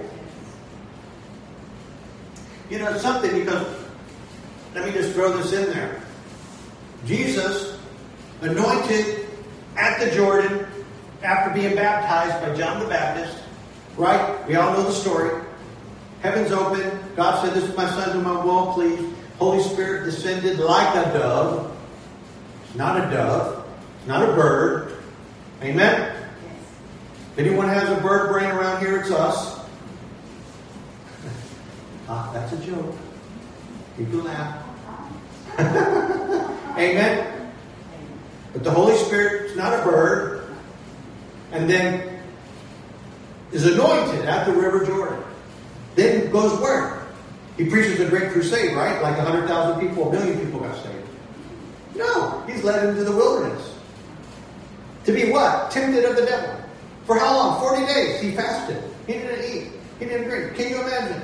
[2.70, 3.68] You know something because
[4.74, 6.02] let me just throw this in there.
[7.06, 7.80] Jesus
[8.42, 9.28] anointed
[9.76, 10.66] at the Jordan
[11.22, 13.38] after being baptized by John the Baptist.
[13.98, 14.48] Right?
[14.48, 15.44] We all know the story.
[16.22, 17.00] Heavens open.
[17.16, 19.14] God said, This is my son whom I will please.
[19.38, 21.78] Holy Spirit descended like a dove.
[22.76, 23.68] Not a dove.
[24.08, 24.98] Not a bird.
[25.62, 26.12] Amen?
[27.34, 29.60] If anyone has a bird brain around here, it's us.
[32.08, 32.96] ah, that's a joke.
[33.98, 34.63] Can laugh.
[36.78, 37.52] Amen?
[38.54, 40.56] But the Holy Spirit is not a bird.
[41.52, 42.19] And then
[43.52, 45.24] is anointed at the River Jordan.
[45.96, 47.04] Then goes where?
[47.58, 49.02] He preaches a great crusade, right?
[49.02, 51.08] Like 100,000 people, a million people got saved.
[51.96, 53.76] No, he's led into the wilderness.
[55.06, 55.72] To be what?
[55.72, 56.62] Tempted of the devil.
[57.06, 57.60] For how long?
[57.60, 58.22] 40 days.
[58.22, 58.84] He fasted.
[59.08, 59.72] He didn't eat.
[60.00, 60.56] He didn't drink.
[60.56, 61.22] Can you imagine?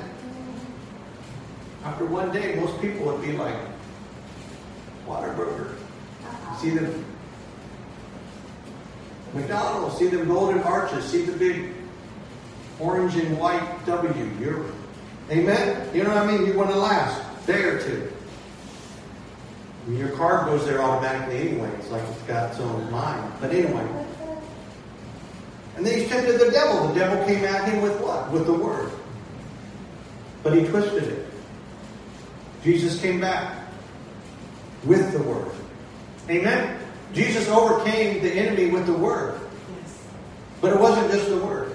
[1.84, 3.56] After one day, most people would be like,
[5.06, 5.74] Whataburger.
[5.74, 6.56] Uh-huh.
[6.58, 7.04] See them
[9.34, 11.72] McDonald's, see them golden arches, see the big
[12.78, 14.30] orange and white W.
[14.40, 14.66] You're,
[15.30, 15.88] amen?
[15.94, 16.46] You know what I mean?
[16.46, 18.12] You want to last a day or two.
[19.86, 21.70] I mean, your car goes there automatically anyway.
[21.78, 23.32] It's like it's got its own mind.
[23.40, 23.99] But anyway.
[25.80, 26.88] And then he's tempted the devil.
[26.88, 28.30] The devil came at him with what?
[28.30, 28.92] With the word.
[30.42, 31.26] But he twisted it.
[32.62, 33.56] Jesus came back
[34.84, 35.50] with the word.
[36.28, 36.78] Amen?
[37.14, 39.40] Jesus overcame the enemy with the word.
[39.80, 40.06] Yes.
[40.60, 41.74] But it wasn't just the word.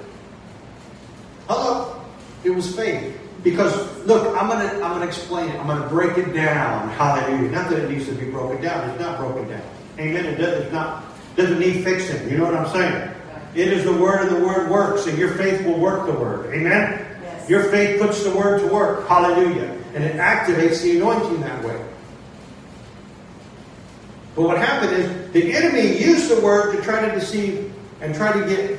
[1.48, 2.00] Hello?
[2.44, 3.20] It was faith.
[3.41, 5.60] Because look, I'm gonna I'm gonna explain it.
[5.60, 6.89] I'm gonna break it down.
[6.89, 7.50] Hallelujah.
[7.50, 8.88] Not that it needs to be broken down.
[8.88, 9.65] It's not broken down.
[9.98, 10.26] Amen.
[10.26, 12.30] It does, it's not doesn't need fixing.
[12.30, 13.14] You know what I'm saying?
[13.56, 16.54] It is the word, and the word works, and your faith will work the word.
[16.54, 17.08] Amen.
[17.22, 17.50] Yes.
[17.50, 19.08] Your faith puts the word to work.
[19.08, 19.72] Hallelujah.
[19.94, 21.82] And it activates the anointing that way.
[24.36, 28.38] But what happened is the enemy used the word to try to deceive and try
[28.38, 28.78] to get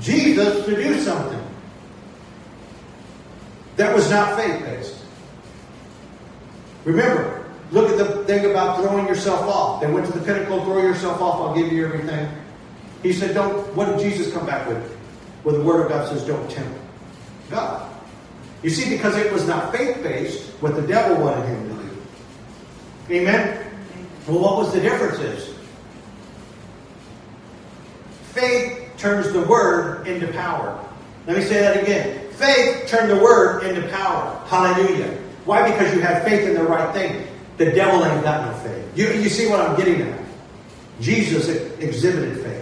[0.00, 1.42] Jesus to do something
[3.76, 4.98] that was not faith based.
[6.84, 9.80] Remember, look at the thing about throwing yourself off.
[9.80, 12.28] They went to the pinnacle, throw yourself off, I'll give you everything.
[13.02, 14.98] He said, Don't, what did Jesus come back with?
[15.44, 16.78] Well, the Word of God says, Don't tempt
[17.50, 17.88] God.
[18.62, 23.14] You see, because it was not faith based, what the devil wanted him to do.
[23.14, 23.66] Amen?
[24.26, 25.54] Well, what was the difference is?
[28.30, 30.82] Faith turns the Word into power.
[31.26, 32.30] Let me say that again.
[32.32, 34.40] Faith turned the Word into power.
[34.46, 35.18] Hallelujah.
[35.44, 35.70] Why?
[35.70, 37.26] Because you have faith in the right thing.
[37.58, 38.96] The devil ain't got no faith.
[38.96, 40.20] You, you see what I'm getting at?
[41.00, 41.48] Jesus
[41.80, 42.61] exhibited faith.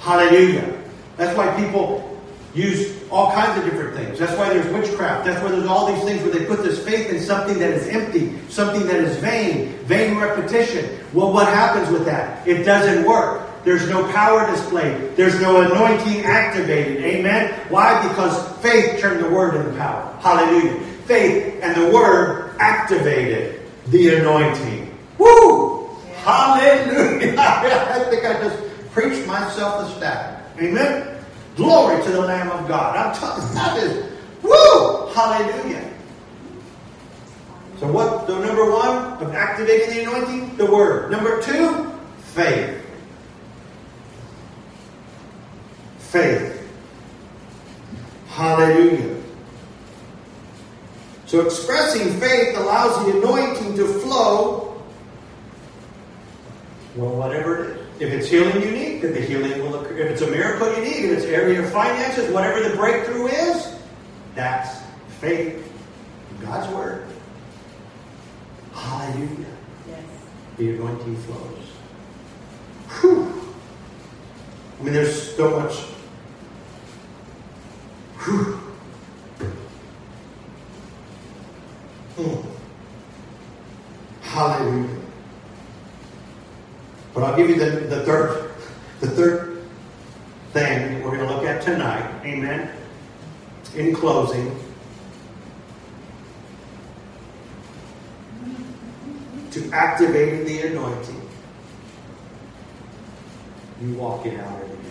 [0.00, 0.80] Hallelujah.
[1.16, 2.08] That's why people
[2.54, 4.18] use all kinds of different things.
[4.18, 5.24] That's why there's witchcraft.
[5.24, 7.86] That's why there's all these things where they put this faith in something that is
[7.88, 10.98] empty, something that is vain, vain repetition.
[11.12, 12.46] Well, what happens with that?
[12.46, 13.48] It doesn't work.
[13.64, 15.16] There's no power displayed.
[15.16, 17.04] There's no anointing activated.
[17.04, 17.52] Amen?
[17.68, 18.06] Why?
[18.08, 20.16] Because faith turned the word into power.
[20.20, 20.80] Hallelujah.
[21.06, 24.96] Faith and the word activated the anointing.
[25.18, 25.88] Woo!
[26.06, 26.14] Yeah.
[26.24, 27.34] Hallelujah.
[27.38, 28.67] I think I just
[28.98, 30.42] preached myself a stack.
[30.58, 31.16] Amen?
[31.54, 32.96] Glory to the Lamb of God.
[32.96, 35.08] I'm telling that is, woo!
[35.14, 35.88] Hallelujah.
[37.78, 40.56] So what, the number one of activating the anointing?
[40.56, 41.12] The word.
[41.12, 41.92] Number two,
[42.34, 42.84] faith.
[45.98, 46.68] Faith.
[48.30, 49.22] Hallelujah.
[51.26, 54.82] So expressing faith allows the anointing to flow.
[56.96, 57.87] Well, whatever it is.
[58.00, 59.96] If it's healing you need, then the healing will occur.
[59.96, 63.74] If it's a miracle you need, if it's area of finances, whatever the breakthrough is,
[64.36, 64.80] that's
[65.20, 65.56] faith.
[66.30, 67.04] in God's word.
[68.72, 69.46] Hallelujah.
[69.88, 70.04] Yes.
[70.58, 71.66] The anointing flows.
[73.00, 73.42] Whew.
[74.78, 75.74] I mean, there's so much.
[78.20, 78.60] Whew.
[82.16, 82.48] Hmm.
[84.22, 84.98] Hallelujah.
[87.14, 88.50] But I'll you the, the third,
[89.00, 89.62] the third
[90.52, 92.24] thing that we're going to look at tonight.
[92.24, 92.70] Amen.
[93.74, 94.56] In closing,
[99.50, 101.28] to activating the anointing,
[103.82, 104.82] you walk it out every day.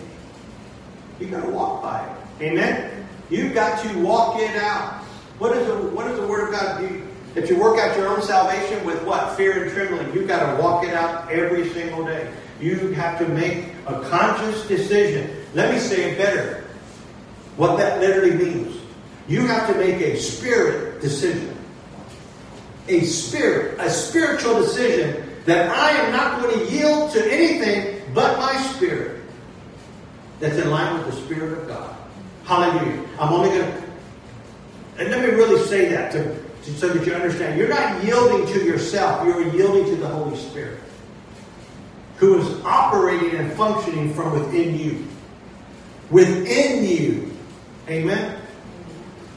[1.20, 2.42] You got to walk by it.
[2.42, 3.06] Amen.
[3.30, 5.02] You've got to walk it out.
[5.38, 7.02] What is the the Word of God do?
[7.34, 9.36] That you work out your own salvation with what?
[9.36, 10.12] Fear and trembling.
[10.14, 12.32] You've got to walk it out every single day.
[12.60, 15.30] You have to make a conscious decision.
[15.54, 16.64] Let me say it better.
[17.56, 18.80] What that literally means.
[19.28, 21.56] You have to make a spirit decision.
[22.88, 28.38] A spirit, a spiritual decision that I am not going to yield to anything but
[28.38, 29.18] my spirit
[30.40, 31.96] that's in line with the Spirit of God.
[32.44, 33.04] Hallelujah.
[33.18, 33.82] I'm only going to,
[34.98, 37.58] and let me really say that to, to, so that you understand.
[37.58, 40.80] You're not yielding to yourself, you're yielding to the Holy Spirit,
[42.18, 45.06] who is operating and functioning from within you.
[46.10, 47.30] Within you.
[47.88, 48.40] Amen?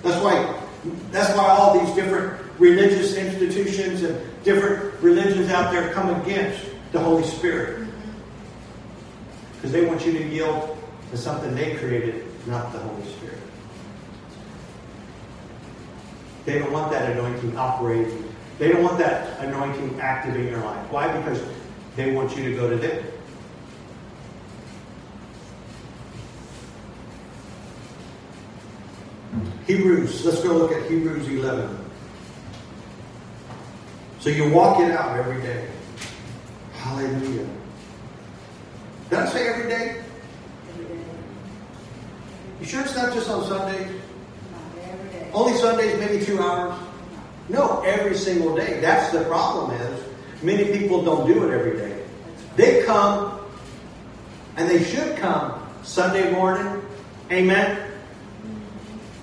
[0.02, 0.60] That's why,
[1.12, 7.00] that's why all these different religious institutions and different religions out there come against the
[7.00, 7.88] Holy Spirit.
[9.56, 10.78] Because they want you to yield
[11.12, 13.38] to something they created, not the Holy Spirit.
[16.46, 18.28] They don't want that anointing operating.
[18.58, 20.92] They don't want that anointing active in your life.
[20.92, 21.16] Why?
[21.20, 21.42] Because
[21.96, 23.06] they want you to go to them.
[29.68, 31.78] Hebrews, let's go look at Hebrews 11.
[34.20, 35.68] So you walk it out every day.
[36.74, 37.48] Hallelujah.
[39.10, 40.02] Did I say every day?
[40.70, 41.04] Every day.
[42.60, 43.88] You sure it's not just on Sundays?
[43.88, 45.32] Not every day.
[45.34, 46.78] Only Sundays, maybe two hours?
[47.50, 48.80] No, every single day.
[48.80, 50.11] That's the problem is
[50.44, 52.04] many people don't do it every day.
[52.56, 53.40] They come,
[54.58, 56.82] and they should come Sunday morning,
[57.32, 57.92] amen,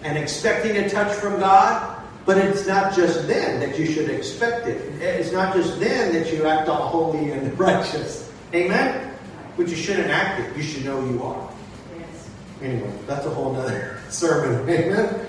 [0.03, 1.97] and expecting a touch from God.
[2.25, 4.77] But it's not just then that you should expect it.
[5.01, 9.15] It's not just then that you act all holy and righteous, amen.
[9.57, 10.57] But you shouldn't act it.
[10.57, 11.51] You should know you are.
[11.99, 12.31] Yes.
[12.63, 14.69] Anyway, that's a whole nother sermon.
[14.69, 15.27] Amen.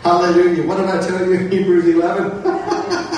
[0.00, 0.66] Hallelujah.
[0.66, 1.38] What did I tell you?
[1.48, 2.42] Hebrews 11.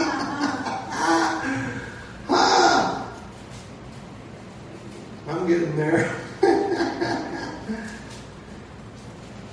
[5.45, 6.11] I'm getting there.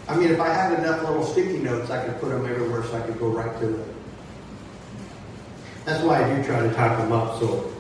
[0.08, 2.96] I mean, if I had enough little sticky notes, I could put them everywhere so
[2.96, 3.96] I could go right to them.
[5.84, 7.74] That's why I do try to type them up so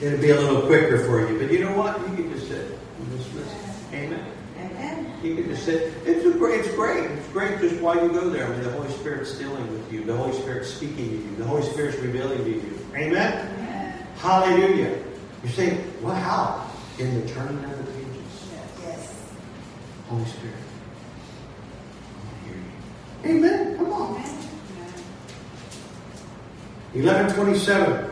[0.00, 1.36] it'd be a little quicker for you.
[1.40, 1.98] But you know what?
[2.10, 2.78] You can just sit
[3.16, 3.58] just listen.
[3.92, 4.24] Amen.
[4.56, 5.12] Amen.
[5.20, 5.94] You can just sit.
[6.04, 6.60] It's a great.
[6.60, 7.10] It's great.
[7.10, 8.46] It's great just while you go there.
[8.46, 10.04] I mean, the Holy Spirit's dealing with you.
[10.04, 11.36] The Holy Spirit's speaking to you.
[11.36, 12.78] The Holy Spirit's revealing to you.
[12.94, 13.49] Amen.
[14.20, 14.98] Hallelujah.
[15.42, 16.70] You say, well, how?
[16.98, 18.50] In the turning of the pages.
[18.82, 19.32] Yes.
[20.08, 20.56] Holy Spirit.
[22.20, 22.56] I hear
[23.32, 23.38] you.
[23.38, 23.76] Amen.
[23.78, 24.16] Come on.
[24.16, 24.28] Amen.
[26.92, 28.10] 1127.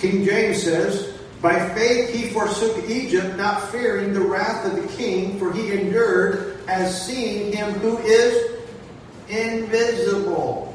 [0.00, 5.38] King James says, By faith he forsook Egypt, not fearing the wrath of the king,
[5.38, 8.58] for he endured as seeing him who is
[9.28, 10.67] invisible.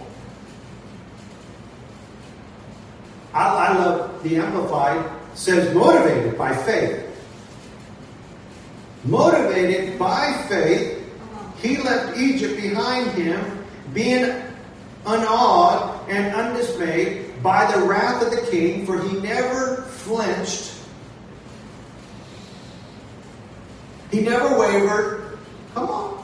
[3.33, 7.09] I, I love the Amplified says motivated by faith.
[9.03, 11.03] Motivated by faith,
[11.57, 14.41] he left Egypt behind him, being
[15.05, 20.71] unawed and undismayed by the wrath of the king, for he never flinched.
[24.11, 25.37] He never wavered.
[25.73, 26.22] Come on.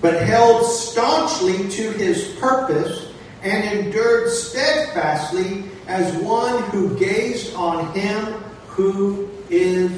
[0.00, 8.24] But held staunchly to his purpose and endured steadfastly as one who gazed on him
[8.68, 9.90] who is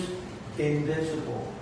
[0.59, 1.53] invisible.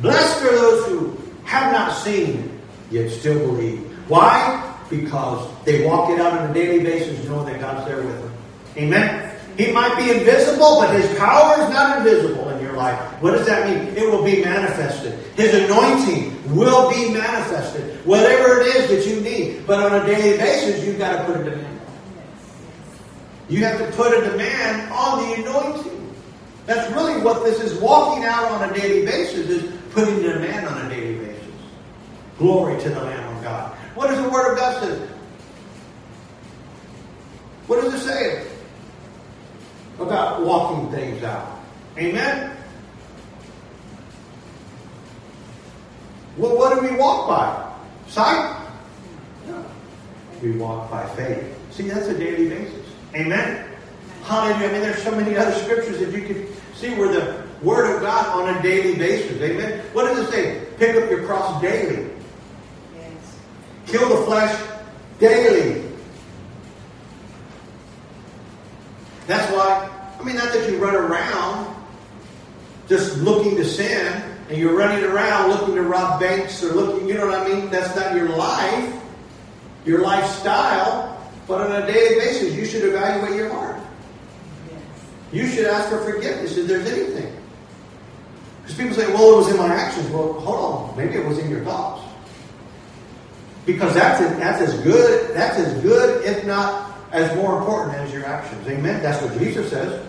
[0.00, 2.58] Blessed are those who have not seen,
[2.90, 3.80] yet still believe.
[4.08, 4.66] Why?
[4.88, 8.32] Because they walk it out on a daily basis knowing that God's there with them.
[8.76, 9.36] Amen?
[9.56, 12.49] He might be invisible, but his power is not invisible
[12.80, 12.98] life.
[13.22, 13.94] What does that mean?
[13.96, 15.18] It will be manifested.
[15.36, 18.04] His anointing will be manifested.
[18.06, 19.66] Whatever it is that you need.
[19.66, 21.80] But on a daily basis, you've got to put a demand.
[23.48, 26.14] You have to put a demand on the anointing.
[26.66, 30.68] That's really what this is walking out on a daily basis, is putting a demand
[30.68, 31.48] on a daily basis.
[32.38, 33.72] Glory to the Lamb of God.
[33.94, 35.08] What does the Word of God say?
[37.66, 38.46] What does it say
[39.98, 41.60] about walking things out?
[41.98, 42.56] Amen?
[46.40, 47.70] Well, what do we walk by?
[48.08, 48.66] Sight?
[49.46, 49.62] No.
[50.42, 51.54] We walk by faith.
[51.70, 52.86] See, that's a daily basis.
[53.14, 53.68] Amen?
[54.24, 54.68] Hallelujah.
[54.68, 58.00] I mean, there's so many other scriptures that you can see where the Word of
[58.00, 59.38] God on a daily basis.
[59.42, 59.80] Amen?
[59.92, 60.66] What does it say?
[60.78, 62.08] Pick up your cross daily.
[62.96, 63.38] Yes.
[63.86, 64.58] Kill the flesh
[65.18, 65.86] daily.
[69.26, 71.76] That's why, I mean, not that you run around
[72.88, 77.14] just looking to sin and you're running around looking to rob banks or looking, you
[77.14, 77.70] know what I mean?
[77.70, 79.00] That's not your life,
[79.84, 81.16] your lifestyle.
[81.46, 83.80] But on a daily basis, you should evaluate your heart.
[84.68, 84.82] Yes.
[85.30, 87.32] You should ask for forgiveness if there's anything.
[88.62, 90.10] Because people say, well, it was in my actions.
[90.10, 90.96] Well, hold on.
[90.96, 92.04] Maybe it was in your thoughts.
[93.66, 98.26] Because that's, that's as good, that's as good, if not as more important as your
[98.26, 98.66] actions.
[98.66, 99.00] Amen?
[99.00, 100.04] That's what Jesus says.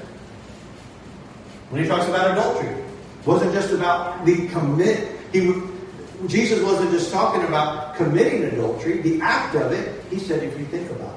[1.69, 2.81] When he talks about adultery.
[3.25, 5.19] Wasn't just about the commit.
[5.31, 5.53] He,
[6.27, 10.03] Jesus wasn't just talking about committing adultery, the act of it.
[10.09, 11.15] He said, if you think about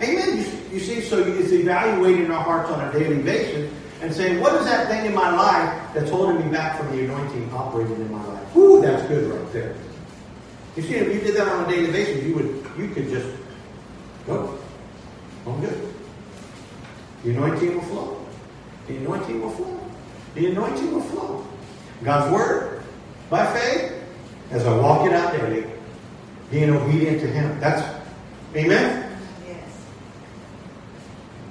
[0.00, 0.08] it.
[0.08, 0.38] Amen.
[0.38, 4.54] You, you see, so it's evaluating our hearts on a daily basis and saying, what
[4.54, 8.12] is that thing in my life that's holding me back from the anointing operating in
[8.12, 8.54] my life?
[8.54, 9.74] Whoo, that's good right there.
[10.76, 13.26] You see, if you did that on a daily basis, you would you could just
[14.26, 14.56] go.
[15.44, 15.94] I'm good.
[17.24, 18.17] The anointing will flow.
[18.88, 19.80] The anointing will flow.
[20.34, 21.46] The anointing will flow.
[22.02, 22.82] God's word,
[23.30, 23.92] by faith,
[24.50, 25.66] as I walk it out daily,
[26.50, 27.60] being obedient to Him.
[27.60, 27.98] That's
[28.54, 29.18] Amen.
[29.46, 29.86] Yes.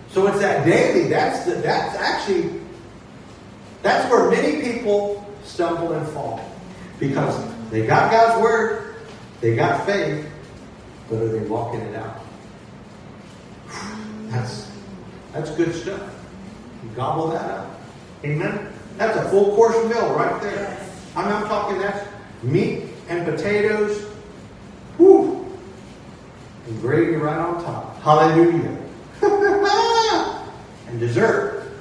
[0.09, 1.07] So it's that daily.
[1.09, 2.59] That's the, that's actually
[3.83, 6.51] that's where many people stumble and fall
[6.99, 8.95] because they got God's word,
[9.41, 10.27] they got faith,
[11.09, 12.19] but are they walking it out?
[14.29, 14.71] That's
[15.33, 16.16] that's good stuff.
[16.95, 17.79] Gobble that up.
[18.23, 18.73] Amen.
[18.97, 20.79] That's a full course meal right there.
[21.15, 22.07] I mean, I'm talking that's
[22.43, 24.03] meat and potatoes.
[24.97, 25.45] Whew.
[26.67, 28.01] And gravy right on top.
[28.01, 28.77] Hallelujah.
[30.87, 31.71] and dessert.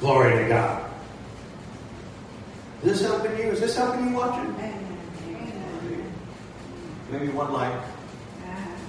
[0.00, 0.90] Glory to God.
[2.82, 3.44] Is this helping you?
[3.50, 4.54] Is this helping you watching?
[7.10, 7.48] Maybe one.
[7.48, 7.82] Uh,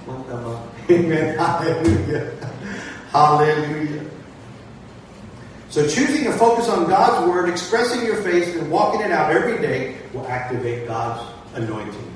[0.06, 1.38] What the Amen.
[1.38, 2.32] Hallelujah.
[3.10, 4.04] Hallelujah.
[5.68, 9.58] So choosing to focus on God's word, expressing your faith, and walking it out every
[9.58, 12.14] day will activate God's anointing.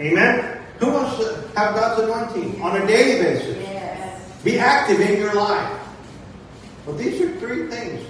[0.00, 0.60] Amen.
[0.78, 3.56] Who wants to have God's anointing on a daily basis?
[3.58, 4.42] Yes.
[4.44, 5.78] Be active in your life.
[6.86, 8.06] Well, these are three things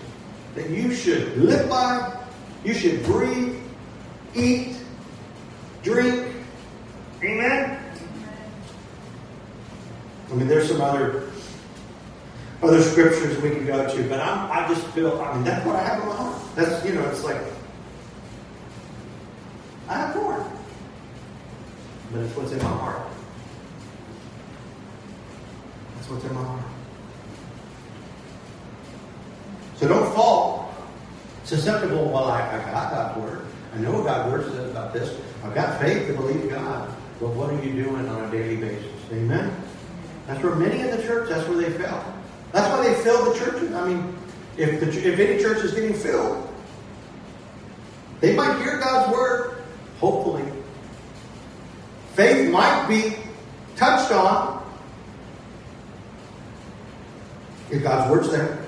[0.55, 2.19] that you should live by,
[2.65, 3.59] you should breathe,
[4.35, 4.77] eat,
[5.83, 6.35] drink.
[7.23, 7.79] Amen.
[10.31, 11.30] I mean, there's some other
[12.63, 15.77] other scriptures we can go to, but I'm, I just feel, I mean, that's what
[15.77, 16.43] I have in my heart.
[16.55, 17.41] That's, you know, it's like,
[19.89, 20.45] I have more,
[22.13, 23.07] but it's what's in my heart.
[25.97, 26.65] That's what's in my heart.
[29.77, 30.75] So don't fall
[31.45, 32.11] susceptible.
[32.11, 33.47] Well, I, I got God's word.
[33.75, 35.19] I know what God's word says about this.
[35.43, 36.95] I've got faith to believe God.
[37.19, 38.93] But what are you doing on a daily basis?
[39.11, 39.51] Amen?
[40.27, 42.20] That's where many in the church, that's where they fail.
[42.53, 43.73] That's why they fill the churches.
[43.73, 44.17] I mean,
[44.57, 46.47] if, the, if any church is getting filled,
[48.21, 49.63] they might hear God's word,
[49.99, 50.45] hopefully.
[52.15, 53.17] Faith might be
[53.77, 54.63] touched on
[57.71, 58.59] if God's word's there.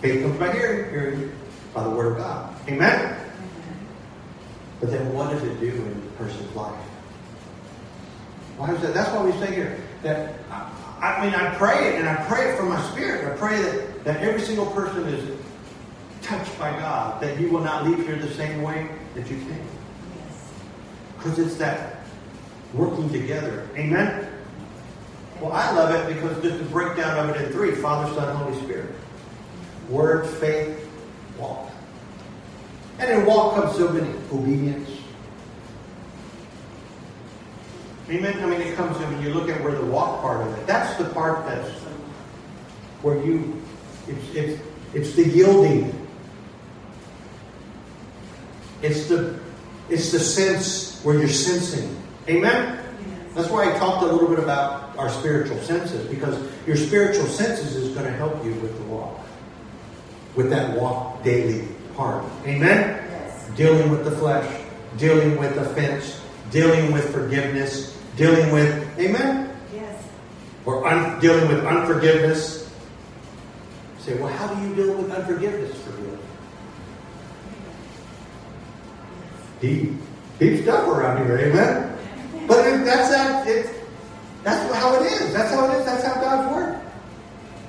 [0.00, 1.32] Faith comes by hearing, hearing
[1.72, 2.54] by the word of God.
[2.68, 3.20] Amen?
[4.80, 6.74] But then what does it do in the person's life?
[8.56, 8.94] Why is that?
[8.94, 10.34] That's why we say here that
[11.04, 13.30] I, mean I pray it and I pray it from my spirit.
[13.30, 15.38] I pray that, that every single person is
[16.22, 19.68] touched by God, that you will not leave here the same way that you came.
[21.18, 22.06] Because it's that
[22.72, 23.68] working together.
[23.76, 24.30] Amen?
[25.42, 28.58] Well, I love it because just the breakdown of it in three Father, Son, Holy
[28.62, 28.94] Spirit.
[29.90, 30.88] Word, faith,
[31.38, 31.70] walk.
[32.98, 34.88] And in walk comes so many obedience.
[38.10, 38.42] Amen?
[38.42, 40.66] I mean, it comes in when you look at where the walk part of it.
[40.66, 41.70] That's the part that's
[43.00, 43.62] where you,
[44.06, 46.06] it's, it's, it's the yielding.
[48.82, 49.40] It's the,
[49.88, 51.96] it's the sense where you're sensing.
[52.28, 52.76] Amen?
[52.76, 53.34] Yes.
[53.34, 57.74] That's why I talked a little bit about our spiritual senses, because your spiritual senses
[57.74, 59.18] is going to help you with the walk,
[60.36, 62.22] with that walk daily part.
[62.44, 63.08] Amen?
[63.10, 63.48] Yes.
[63.56, 64.62] Dealing with the flesh,
[64.98, 69.56] dealing with offense, dealing with forgiveness, dealing with, amen?
[69.74, 70.04] Yes.
[70.64, 72.70] Or un, dealing with unforgiveness.
[73.98, 76.18] You say, well, how do you deal with unforgiveness for real?
[79.60, 79.92] Deep,
[80.38, 81.98] deep stuff around here, amen?
[82.46, 83.46] But it, that's that.
[83.46, 83.70] It's,
[84.42, 85.32] that's how it is.
[85.32, 85.86] That's how it is.
[85.86, 86.80] That's how God's word.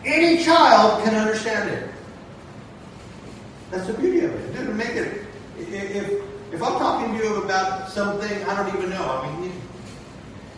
[0.04, 1.90] Any child can understand it.
[3.72, 4.50] That's the beauty of it.
[4.50, 5.26] It doesn't make it.
[5.58, 6.22] If
[6.52, 9.52] if I'm talking to you about something I don't even know, I mean,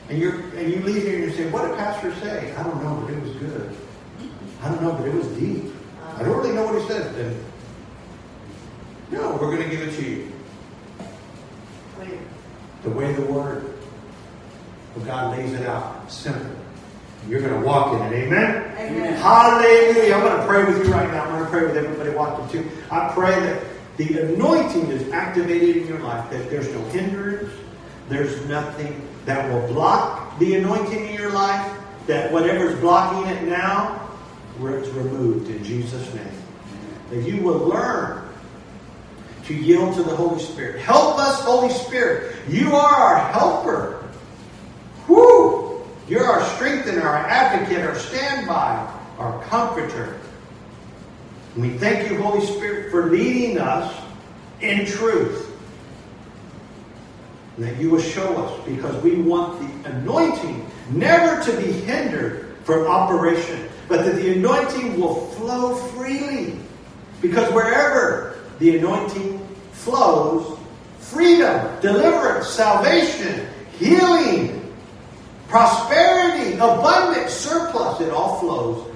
[0.09, 2.83] and you're and you leave here and you say, "What did Pastor say?" I don't
[2.83, 3.75] know, but it was good.
[4.61, 5.73] I don't know, but it was deep.
[6.15, 7.13] I don't really know what he said.
[7.15, 7.43] Then
[9.11, 10.31] no, we're going to give it to you
[12.83, 13.73] the way the Word
[14.95, 16.51] of God lays it out, simple.
[17.27, 18.25] You're going to walk in it.
[18.25, 18.75] Amen?
[18.77, 19.13] Amen.
[19.15, 20.15] Hallelujah.
[20.15, 21.23] I'm going to pray with you right now.
[21.23, 22.69] I'm going to pray with everybody watching too.
[22.89, 23.63] I pray that
[23.97, 27.51] the anointing is activated in your life, that there's no hindrance,
[28.07, 34.09] there's nothing that will block the anointing in your life, that whatever's blocking it now,
[34.61, 36.31] it's removed in Jesus' name.
[37.09, 38.27] That you will learn
[39.45, 40.81] to yield to the Holy Spirit.
[40.81, 42.37] Help us, Holy Spirit.
[42.47, 44.05] You are our helper.
[45.09, 45.85] Whoo!
[46.07, 50.17] You're our strengthener, our advocate, our standby, our comforter.
[51.57, 53.93] We thank you, Holy Spirit, for leading us
[54.61, 55.46] in truth.
[57.57, 62.85] That you will show us because we want the anointing never to be hindered from
[62.85, 66.59] operation, but that the anointing will flow freely.
[67.21, 69.39] Because wherever the anointing
[69.71, 70.57] flows,
[70.99, 73.47] freedom, deliverance, salvation,
[73.79, 74.73] healing,
[75.47, 78.93] prosperity, abundance, surplus, it all flows.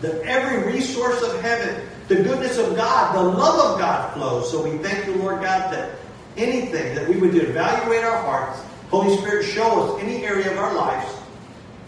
[0.00, 4.50] The every resource of heaven, the goodness of God, the love of God flows.
[4.50, 5.92] So we thank you, Lord God, that
[6.36, 8.60] anything that we would evaluate our hearts,
[8.90, 11.12] Holy Spirit, show us any area of our lives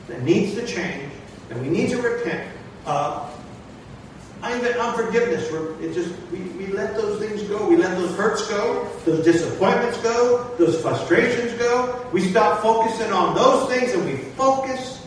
[0.09, 1.12] that needs to change,
[1.49, 2.51] that we need to repent
[2.86, 3.30] of.
[4.47, 7.66] Even unforgiveness, it just we, we let those things go.
[7.66, 12.07] We let those hurts go, those disappointments go, those frustrations go.
[12.12, 15.07] We stop focusing on those things and we focus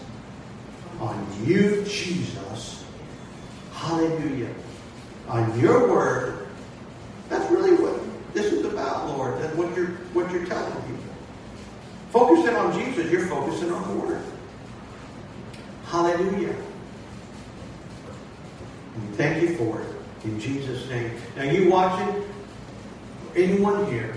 [0.99, 2.83] on you, Jesus.
[3.73, 4.49] Hallelujah.
[5.27, 6.47] On your word.
[7.29, 8.01] That's really what
[8.37, 9.41] this is about, Lord.
[9.41, 11.03] That's what you're what you're telling people.
[12.11, 14.21] Focusing on Jesus, you're focusing on the word.
[15.87, 16.55] Hallelujah.
[18.95, 19.87] And thank you for it
[20.23, 21.11] in Jesus' name.
[21.35, 22.23] Now, you watching,
[23.35, 24.15] anyone here,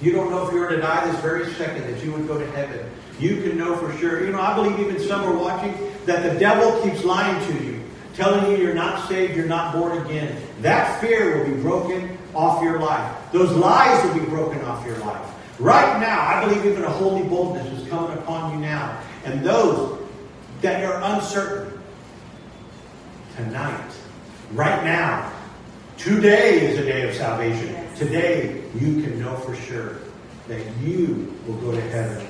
[0.00, 2.38] you don't know if you were to die this very second that you would go
[2.38, 2.88] to heaven.
[3.18, 4.24] You can know for sure.
[4.24, 5.74] You know, I believe even some are watching
[6.04, 7.82] that the devil keeps lying to you,
[8.14, 10.45] telling you you're not saved, you're not born again.
[10.60, 13.16] That fear will be broken off your life.
[13.32, 15.32] Those lies will be broken off your life.
[15.58, 19.00] Right now, I believe even a holy boldness is coming upon you now.
[19.24, 19.98] And those
[20.62, 21.80] that are uncertain,
[23.36, 23.90] tonight,
[24.52, 25.32] right now,
[25.98, 27.74] today is a day of salvation.
[27.96, 29.98] Today, you can know for sure
[30.48, 32.26] that you will go to heaven.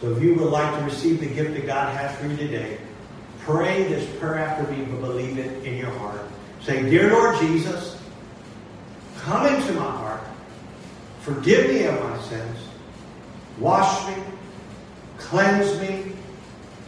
[0.00, 2.78] So if you would like to receive the gift that God has for you today,
[3.40, 6.22] pray this prayer after me, but believe it in your heart.
[6.62, 8.00] Say, Dear Lord Jesus,
[9.18, 10.22] come into my heart.
[11.20, 12.58] Forgive me of my sins.
[13.58, 14.22] Wash me.
[15.18, 16.12] Cleanse me.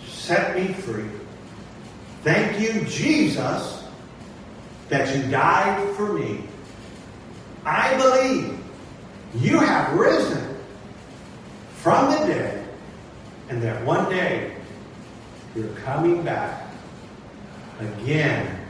[0.06, 1.08] Set me free.
[2.22, 3.84] Thank you, Jesus,
[4.88, 6.44] that you died for me.
[7.64, 8.58] I believe
[9.34, 10.56] you have risen
[11.76, 12.68] from the dead
[13.48, 14.54] and that one day
[15.54, 16.66] you're coming back
[17.80, 18.61] again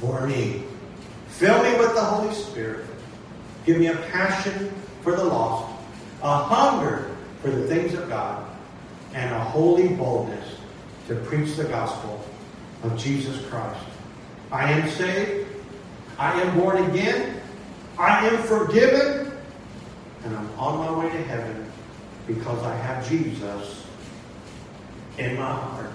[0.00, 0.62] for me.
[1.28, 2.86] Fill me with the Holy Spirit.
[3.66, 4.72] Give me a passion
[5.02, 5.72] for the lost,
[6.22, 8.46] a hunger for the things of God,
[9.14, 10.56] and a holy boldness
[11.08, 12.24] to preach the gospel
[12.82, 13.84] of Jesus Christ.
[14.50, 15.46] I am saved.
[16.18, 17.40] I am born again.
[17.98, 19.32] I am forgiven.
[20.24, 21.70] And I'm on my way to heaven
[22.26, 23.86] because I have Jesus
[25.18, 25.90] in my heart.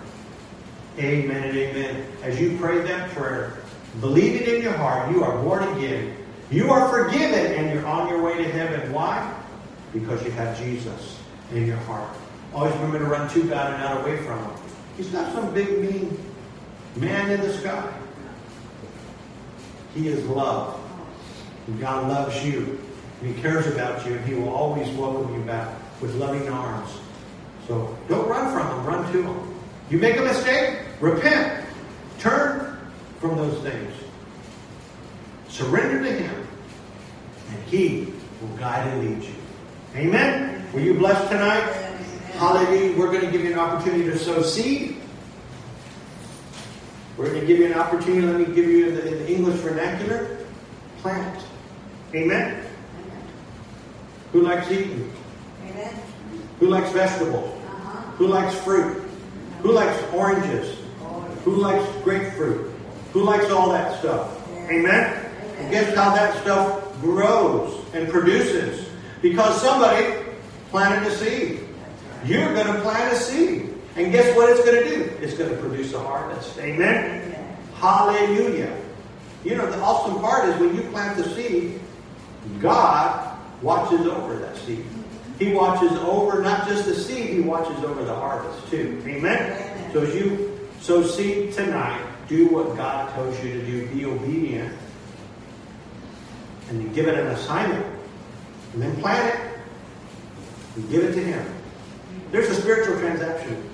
[0.98, 2.06] Amen and amen.
[2.24, 3.58] As you pray that prayer,
[4.02, 5.12] believe it in your heart.
[5.12, 6.16] You are born again.
[6.52, 8.92] You are forgiven and you're on your way to heaven.
[8.94, 9.34] Why?
[9.94, 11.20] Because you have Jesus
[11.52, 12.16] in your heart.
[12.54, 14.52] Always remember to run to God and not away from Him.
[14.98, 16.18] He's not some big, mean
[16.96, 17.94] man in the sky.
[19.94, 20.80] He is love.
[21.68, 22.80] And God loves you.
[23.22, 24.14] And He cares about you.
[24.14, 25.70] And He will always welcome you back
[26.02, 26.92] with loving arms.
[27.68, 28.86] So don't run from Him.
[28.86, 29.56] Run to Him.
[29.90, 31.66] You make a mistake, repent.
[32.20, 32.55] Turn
[33.28, 33.94] from those things.
[35.50, 36.48] Surrender to Him.
[37.52, 39.36] And He will guide and lead you.
[39.96, 40.66] Amen?
[40.74, 41.64] Were you blessed tonight?
[42.34, 42.98] Hallelujah.
[42.98, 44.98] We're going to give you an opportunity to sow seed.
[47.18, 48.22] We're going to give you an opportunity.
[48.22, 50.38] Let me give you in the, in the English vernacular
[50.98, 51.44] plant.
[52.14, 52.66] Amen?
[54.34, 55.12] Who likes eating?
[55.70, 55.96] Amen.
[56.60, 57.54] Who likes vegetables?
[57.54, 58.02] Uh-huh.
[58.18, 59.02] Who likes fruit?
[59.62, 60.78] Who likes oranges?
[61.46, 62.75] Who likes grapefruit?
[63.16, 64.46] Who likes all that stuff?
[64.70, 65.26] Amen?
[65.58, 68.90] And guess how that stuff grows and produces?
[69.22, 70.14] Because somebody
[70.70, 71.62] planted a seed.
[72.26, 73.74] You're going to plant a seed.
[73.96, 75.04] And guess what it's going to do?
[75.22, 76.58] It's going to produce a harvest.
[76.58, 77.34] Amen?
[77.76, 78.78] Hallelujah.
[79.46, 81.80] You know, the awesome part is when you plant the seed,
[82.60, 84.84] God watches over that seed.
[85.40, 89.02] He watches over not just the seed, He watches over the harvest too.
[89.08, 89.94] Amen?
[89.94, 93.88] So as you sow seed tonight, do what God tells you to do.
[93.88, 94.76] Be obedient.
[96.70, 97.86] And you give it an assignment.
[98.74, 99.60] And then plant it.
[100.76, 101.46] And give it to Him.
[102.32, 103.70] There's a spiritual transaction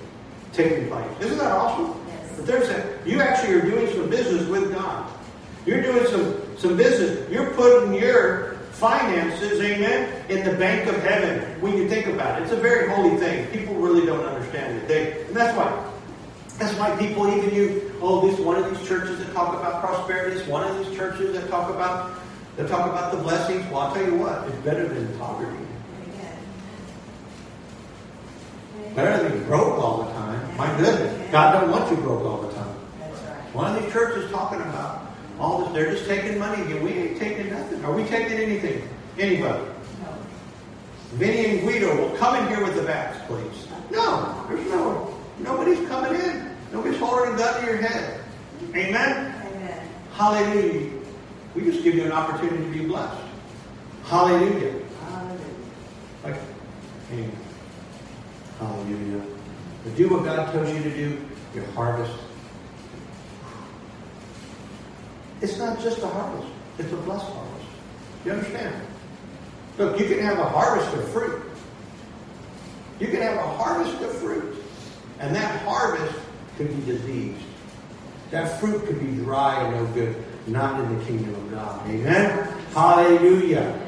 [0.52, 1.08] taking place.
[1.20, 2.00] Isn't that awesome?
[2.06, 2.32] Yes.
[2.36, 5.10] But there's a you actually are doing some business with God.
[5.66, 7.28] You're doing some some business.
[7.30, 11.60] You're putting your finances, amen, in the bank of heaven.
[11.60, 13.46] When you think about it, it's a very holy thing.
[13.48, 14.88] People really don't understand it.
[14.88, 15.90] They, and that's why.
[16.58, 17.91] That's why people even you.
[18.04, 20.36] Oh, this one of these churches that talk about prosperity.
[20.36, 22.18] This one of these churches that talk about
[22.56, 23.64] that talk about the blessings.
[23.70, 24.48] Well, I'll tell you what.
[24.48, 25.56] It's better than poverty.
[28.96, 30.56] Better than broke all the time.
[30.56, 32.76] My goodness, God don't want you broke all the time.
[32.98, 33.54] That's right.
[33.54, 35.06] One of these churches talking about
[35.38, 35.72] all this.
[35.72, 36.82] They're just taking money again.
[36.82, 37.84] We ain't taking nothing.
[37.84, 38.86] Are we taking anything?
[39.16, 39.64] Anybody?
[40.02, 40.14] No.
[41.12, 43.68] Vinny and Guido will come in here with the bags, please.
[43.92, 45.16] No, there's no.
[45.38, 46.51] Nobody's coming in.
[46.72, 48.20] Nobody's holding a gun to your head.
[48.70, 49.34] Amen.
[49.46, 49.88] Amen.
[50.14, 50.90] Hallelujah.
[51.54, 53.20] We just give you an opportunity to be blessed.
[54.04, 54.80] Hallelujah.
[55.04, 55.44] Hallelujah.
[56.24, 56.36] Like,
[57.12, 57.36] amen.
[58.58, 59.22] Hallelujah.
[59.84, 61.18] But do what God tells you to do.
[61.54, 62.18] Your harvest.
[65.42, 66.48] It's not just a harvest.
[66.78, 67.66] It's a blessed harvest.
[68.24, 68.74] You understand?
[69.76, 71.42] Look, you can have a harvest of fruit.
[72.98, 74.64] You can have a harvest of fruit.
[75.18, 76.18] And that harvest
[76.56, 77.44] could be diseased.
[78.30, 80.16] That fruit could be dry and no good.
[80.46, 81.88] Not in the kingdom of God.
[81.88, 82.48] Amen?
[82.72, 83.78] Hallelujah.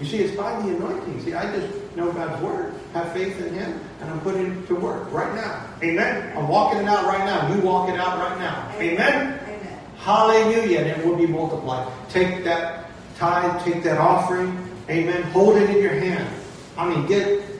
[0.00, 1.20] You see, it's by the anointing.
[1.22, 4.74] See, I just know God's word, have faith in Him, and I'm putting it to
[4.74, 5.66] work right now.
[5.82, 6.36] Amen.
[6.36, 7.54] I'm walking it out right now.
[7.54, 8.72] You walk it out right now.
[8.78, 9.38] Amen.
[9.44, 9.80] Amen.
[9.98, 10.80] Hallelujah.
[10.80, 11.92] And it will be multiplied.
[12.08, 14.68] Take that tithe, take that offering.
[14.88, 15.22] Amen.
[15.24, 16.28] Hold it in your hand.
[16.76, 17.51] I mean, get.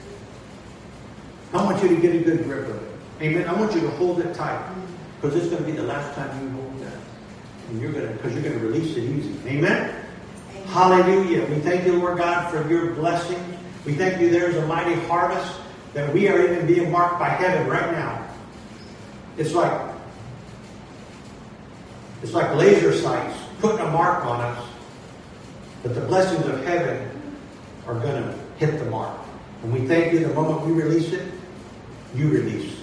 [1.53, 2.91] I want you to get a good grip of it.
[3.21, 3.47] Amen.
[3.47, 4.73] I want you to hold it tight
[5.21, 6.97] because it's going to be the last time you hold that,
[7.69, 9.35] and you're going to because you're going to release it easy.
[9.47, 9.89] Amen.
[9.89, 10.65] Amen.
[10.67, 11.45] Hallelujah.
[11.45, 13.41] We thank you, Lord God, for your blessing.
[13.85, 15.59] We thank you there's a mighty harvest
[15.93, 18.27] that we are even being marked by heaven right now.
[19.37, 19.93] It's like
[22.23, 24.65] it's like laser sights putting a mark on us.
[25.83, 27.09] But the blessings of heaven
[27.85, 29.19] are going to hit the mark.
[29.61, 31.32] And we thank you the moment we release it,
[32.15, 32.75] you release.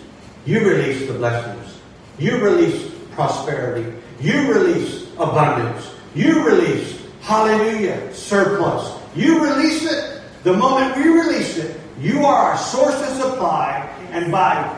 [0.47, 1.78] You release the blessings.
[2.18, 3.93] You release prosperity.
[4.20, 5.91] You release abundance.
[6.14, 8.99] You release, hallelujah, surplus.
[9.14, 10.22] You release it.
[10.43, 13.89] The moment we release it, you are our source of supply.
[14.11, 14.76] And by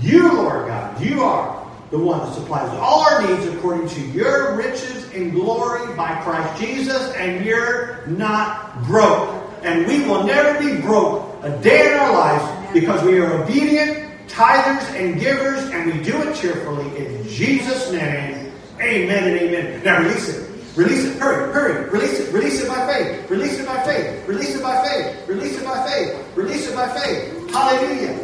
[0.00, 4.56] you, Lord God, you are the one that supplies all our needs according to your
[4.56, 7.12] riches and glory by Christ Jesus.
[7.14, 9.44] And you're not broke.
[9.62, 14.06] And we will never be broke a day in our lives because we are obedient,
[14.28, 18.52] tithers, and givers, and we do it cheerfully in Jesus' name.
[18.80, 19.82] Amen and amen.
[19.84, 20.50] Now release it.
[20.76, 21.16] Release it.
[21.18, 21.88] Hurry, hurry.
[21.90, 22.32] Release it.
[22.32, 23.30] Release it by faith.
[23.30, 24.28] Release it by faith.
[24.28, 25.28] Release it by faith.
[25.28, 26.36] Release it by faith.
[26.36, 27.50] Release it by faith.
[27.50, 28.14] Hallelujah.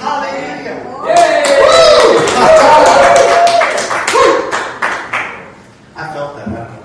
[0.00, 0.60] Hallelujah.
[5.96, 6.80] I felt that.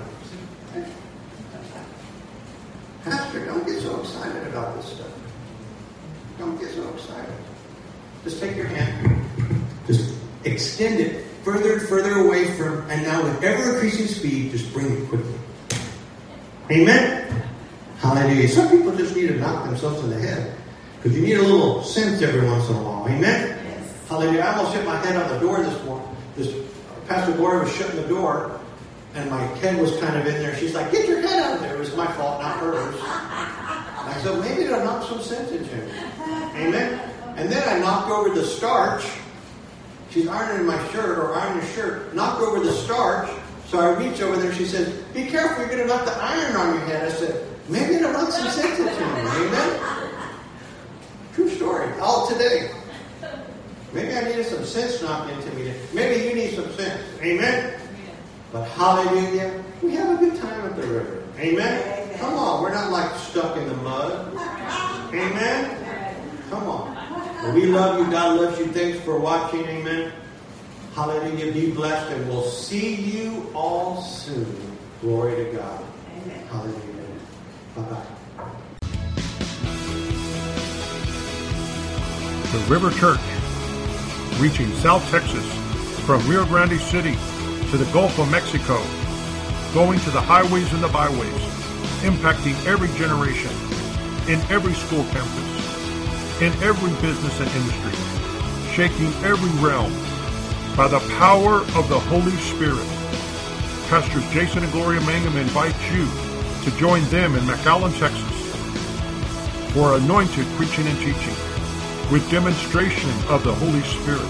[3.04, 5.15] Pastor, don't get so excited about this stuff.
[6.38, 7.34] Don't get so excited.
[8.24, 9.24] Just take your hand,
[9.86, 10.14] just
[10.44, 14.90] extend it further and further away from, and now with ever increasing speed, just bring
[14.90, 15.34] it quickly.
[16.70, 17.44] Amen?
[17.98, 18.48] Hallelujah.
[18.48, 20.56] Some people just need to knock themselves in the head
[20.96, 23.06] because you need a little sense every once in a while.
[23.08, 23.58] Amen?
[23.64, 24.08] Yes.
[24.08, 24.40] Hallelujah.
[24.40, 26.08] I almost hit my head on the door this morning.
[26.36, 26.52] This
[27.06, 28.60] Pastor Gloria was shutting the door,
[29.14, 30.56] and my head was kind of in there.
[30.56, 32.94] She's like, "Get your head out of there." It was my fault, not hers.
[32.94, 35.88] And I said, "Maybe it'll knock some sense into him."
[36.56, 37.00] Amen.
[37.36, 39.04] And then I knocked over the starch.
[40.10, 42.14] She's ironing my shirt or ironing her shirt.
[42.14, 43.28] Knocked over the starch.
[43.68, 44.54] So I reach over there.
[44.54, 45.58] She says, "Be careful!
[45.58, 48.48] You're going to knock the iron on your head." I said, "Maybe it'll knock some
[48.48, 49.80] sense into him." Amen.
[51.34, 51.90] True story.
[52.00, 52.70] All today.
[53.92, 55.72] Maybe I needed some sense knocked into me.
[55.92, 57.02] Maybe you need some sense.
[57.20, 57.74] Amen.
[58.52, 61.22] But hallelujah, we have a good time at the river.
[61.38, 62.18] Amen.
[62.18, 64.34] Come on, we're not like stuck in the mud.
[65.12, 65.85] Amen.
[66.50, 66.94] Come on.
[67.42, 68.10] Well, we love you.
[68.10, 68.66] God loves you.
[68.66, 69.64] Thanks for watching.
[69.64, 70.12] Amen.
[70.94, 71.52] Hallelujah.
[71.52, 74.56] Be blessed, and we'll see you all soon.
[75.00, 75.84] Glory to God.
[76.22, 76.46] Amen.
[76.46, 76.80] Hallelujah.
[77.74, 78.16] Bye bye.
[82.56, 83.20] the River Church,
[84.40, 85.44] reaching South Texas
[86.06, 87.14] from Rio Grande City
[87.70, 88.80] to the Gulf of Mexico,
[89.74, 91.42] going to the highways and the byways,
[92.00, 93.50] impacting every generation,
[94.26, 95.45] in every school campus,
[96.40, 99.92] in every business and industry, shaking every realm
[100.76, 102.86] by the power of the Holy Spirit.
[103.88, 106.06] Pastors Jason and Gloria Mangum invite you
[106.64, 108.36] to join them in McAllen, Texas
[109.76, 111.36] for anointed preaching and teaching
[112.10, 114.24] with demonstration of the Holy Spirit,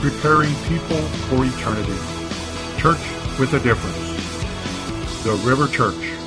[0.00, 1.94] preparing people for eternity.
[2.76, 2.98] Church
[3.38, 5.22] with a difference.
[5.22, 6.23] The River Church.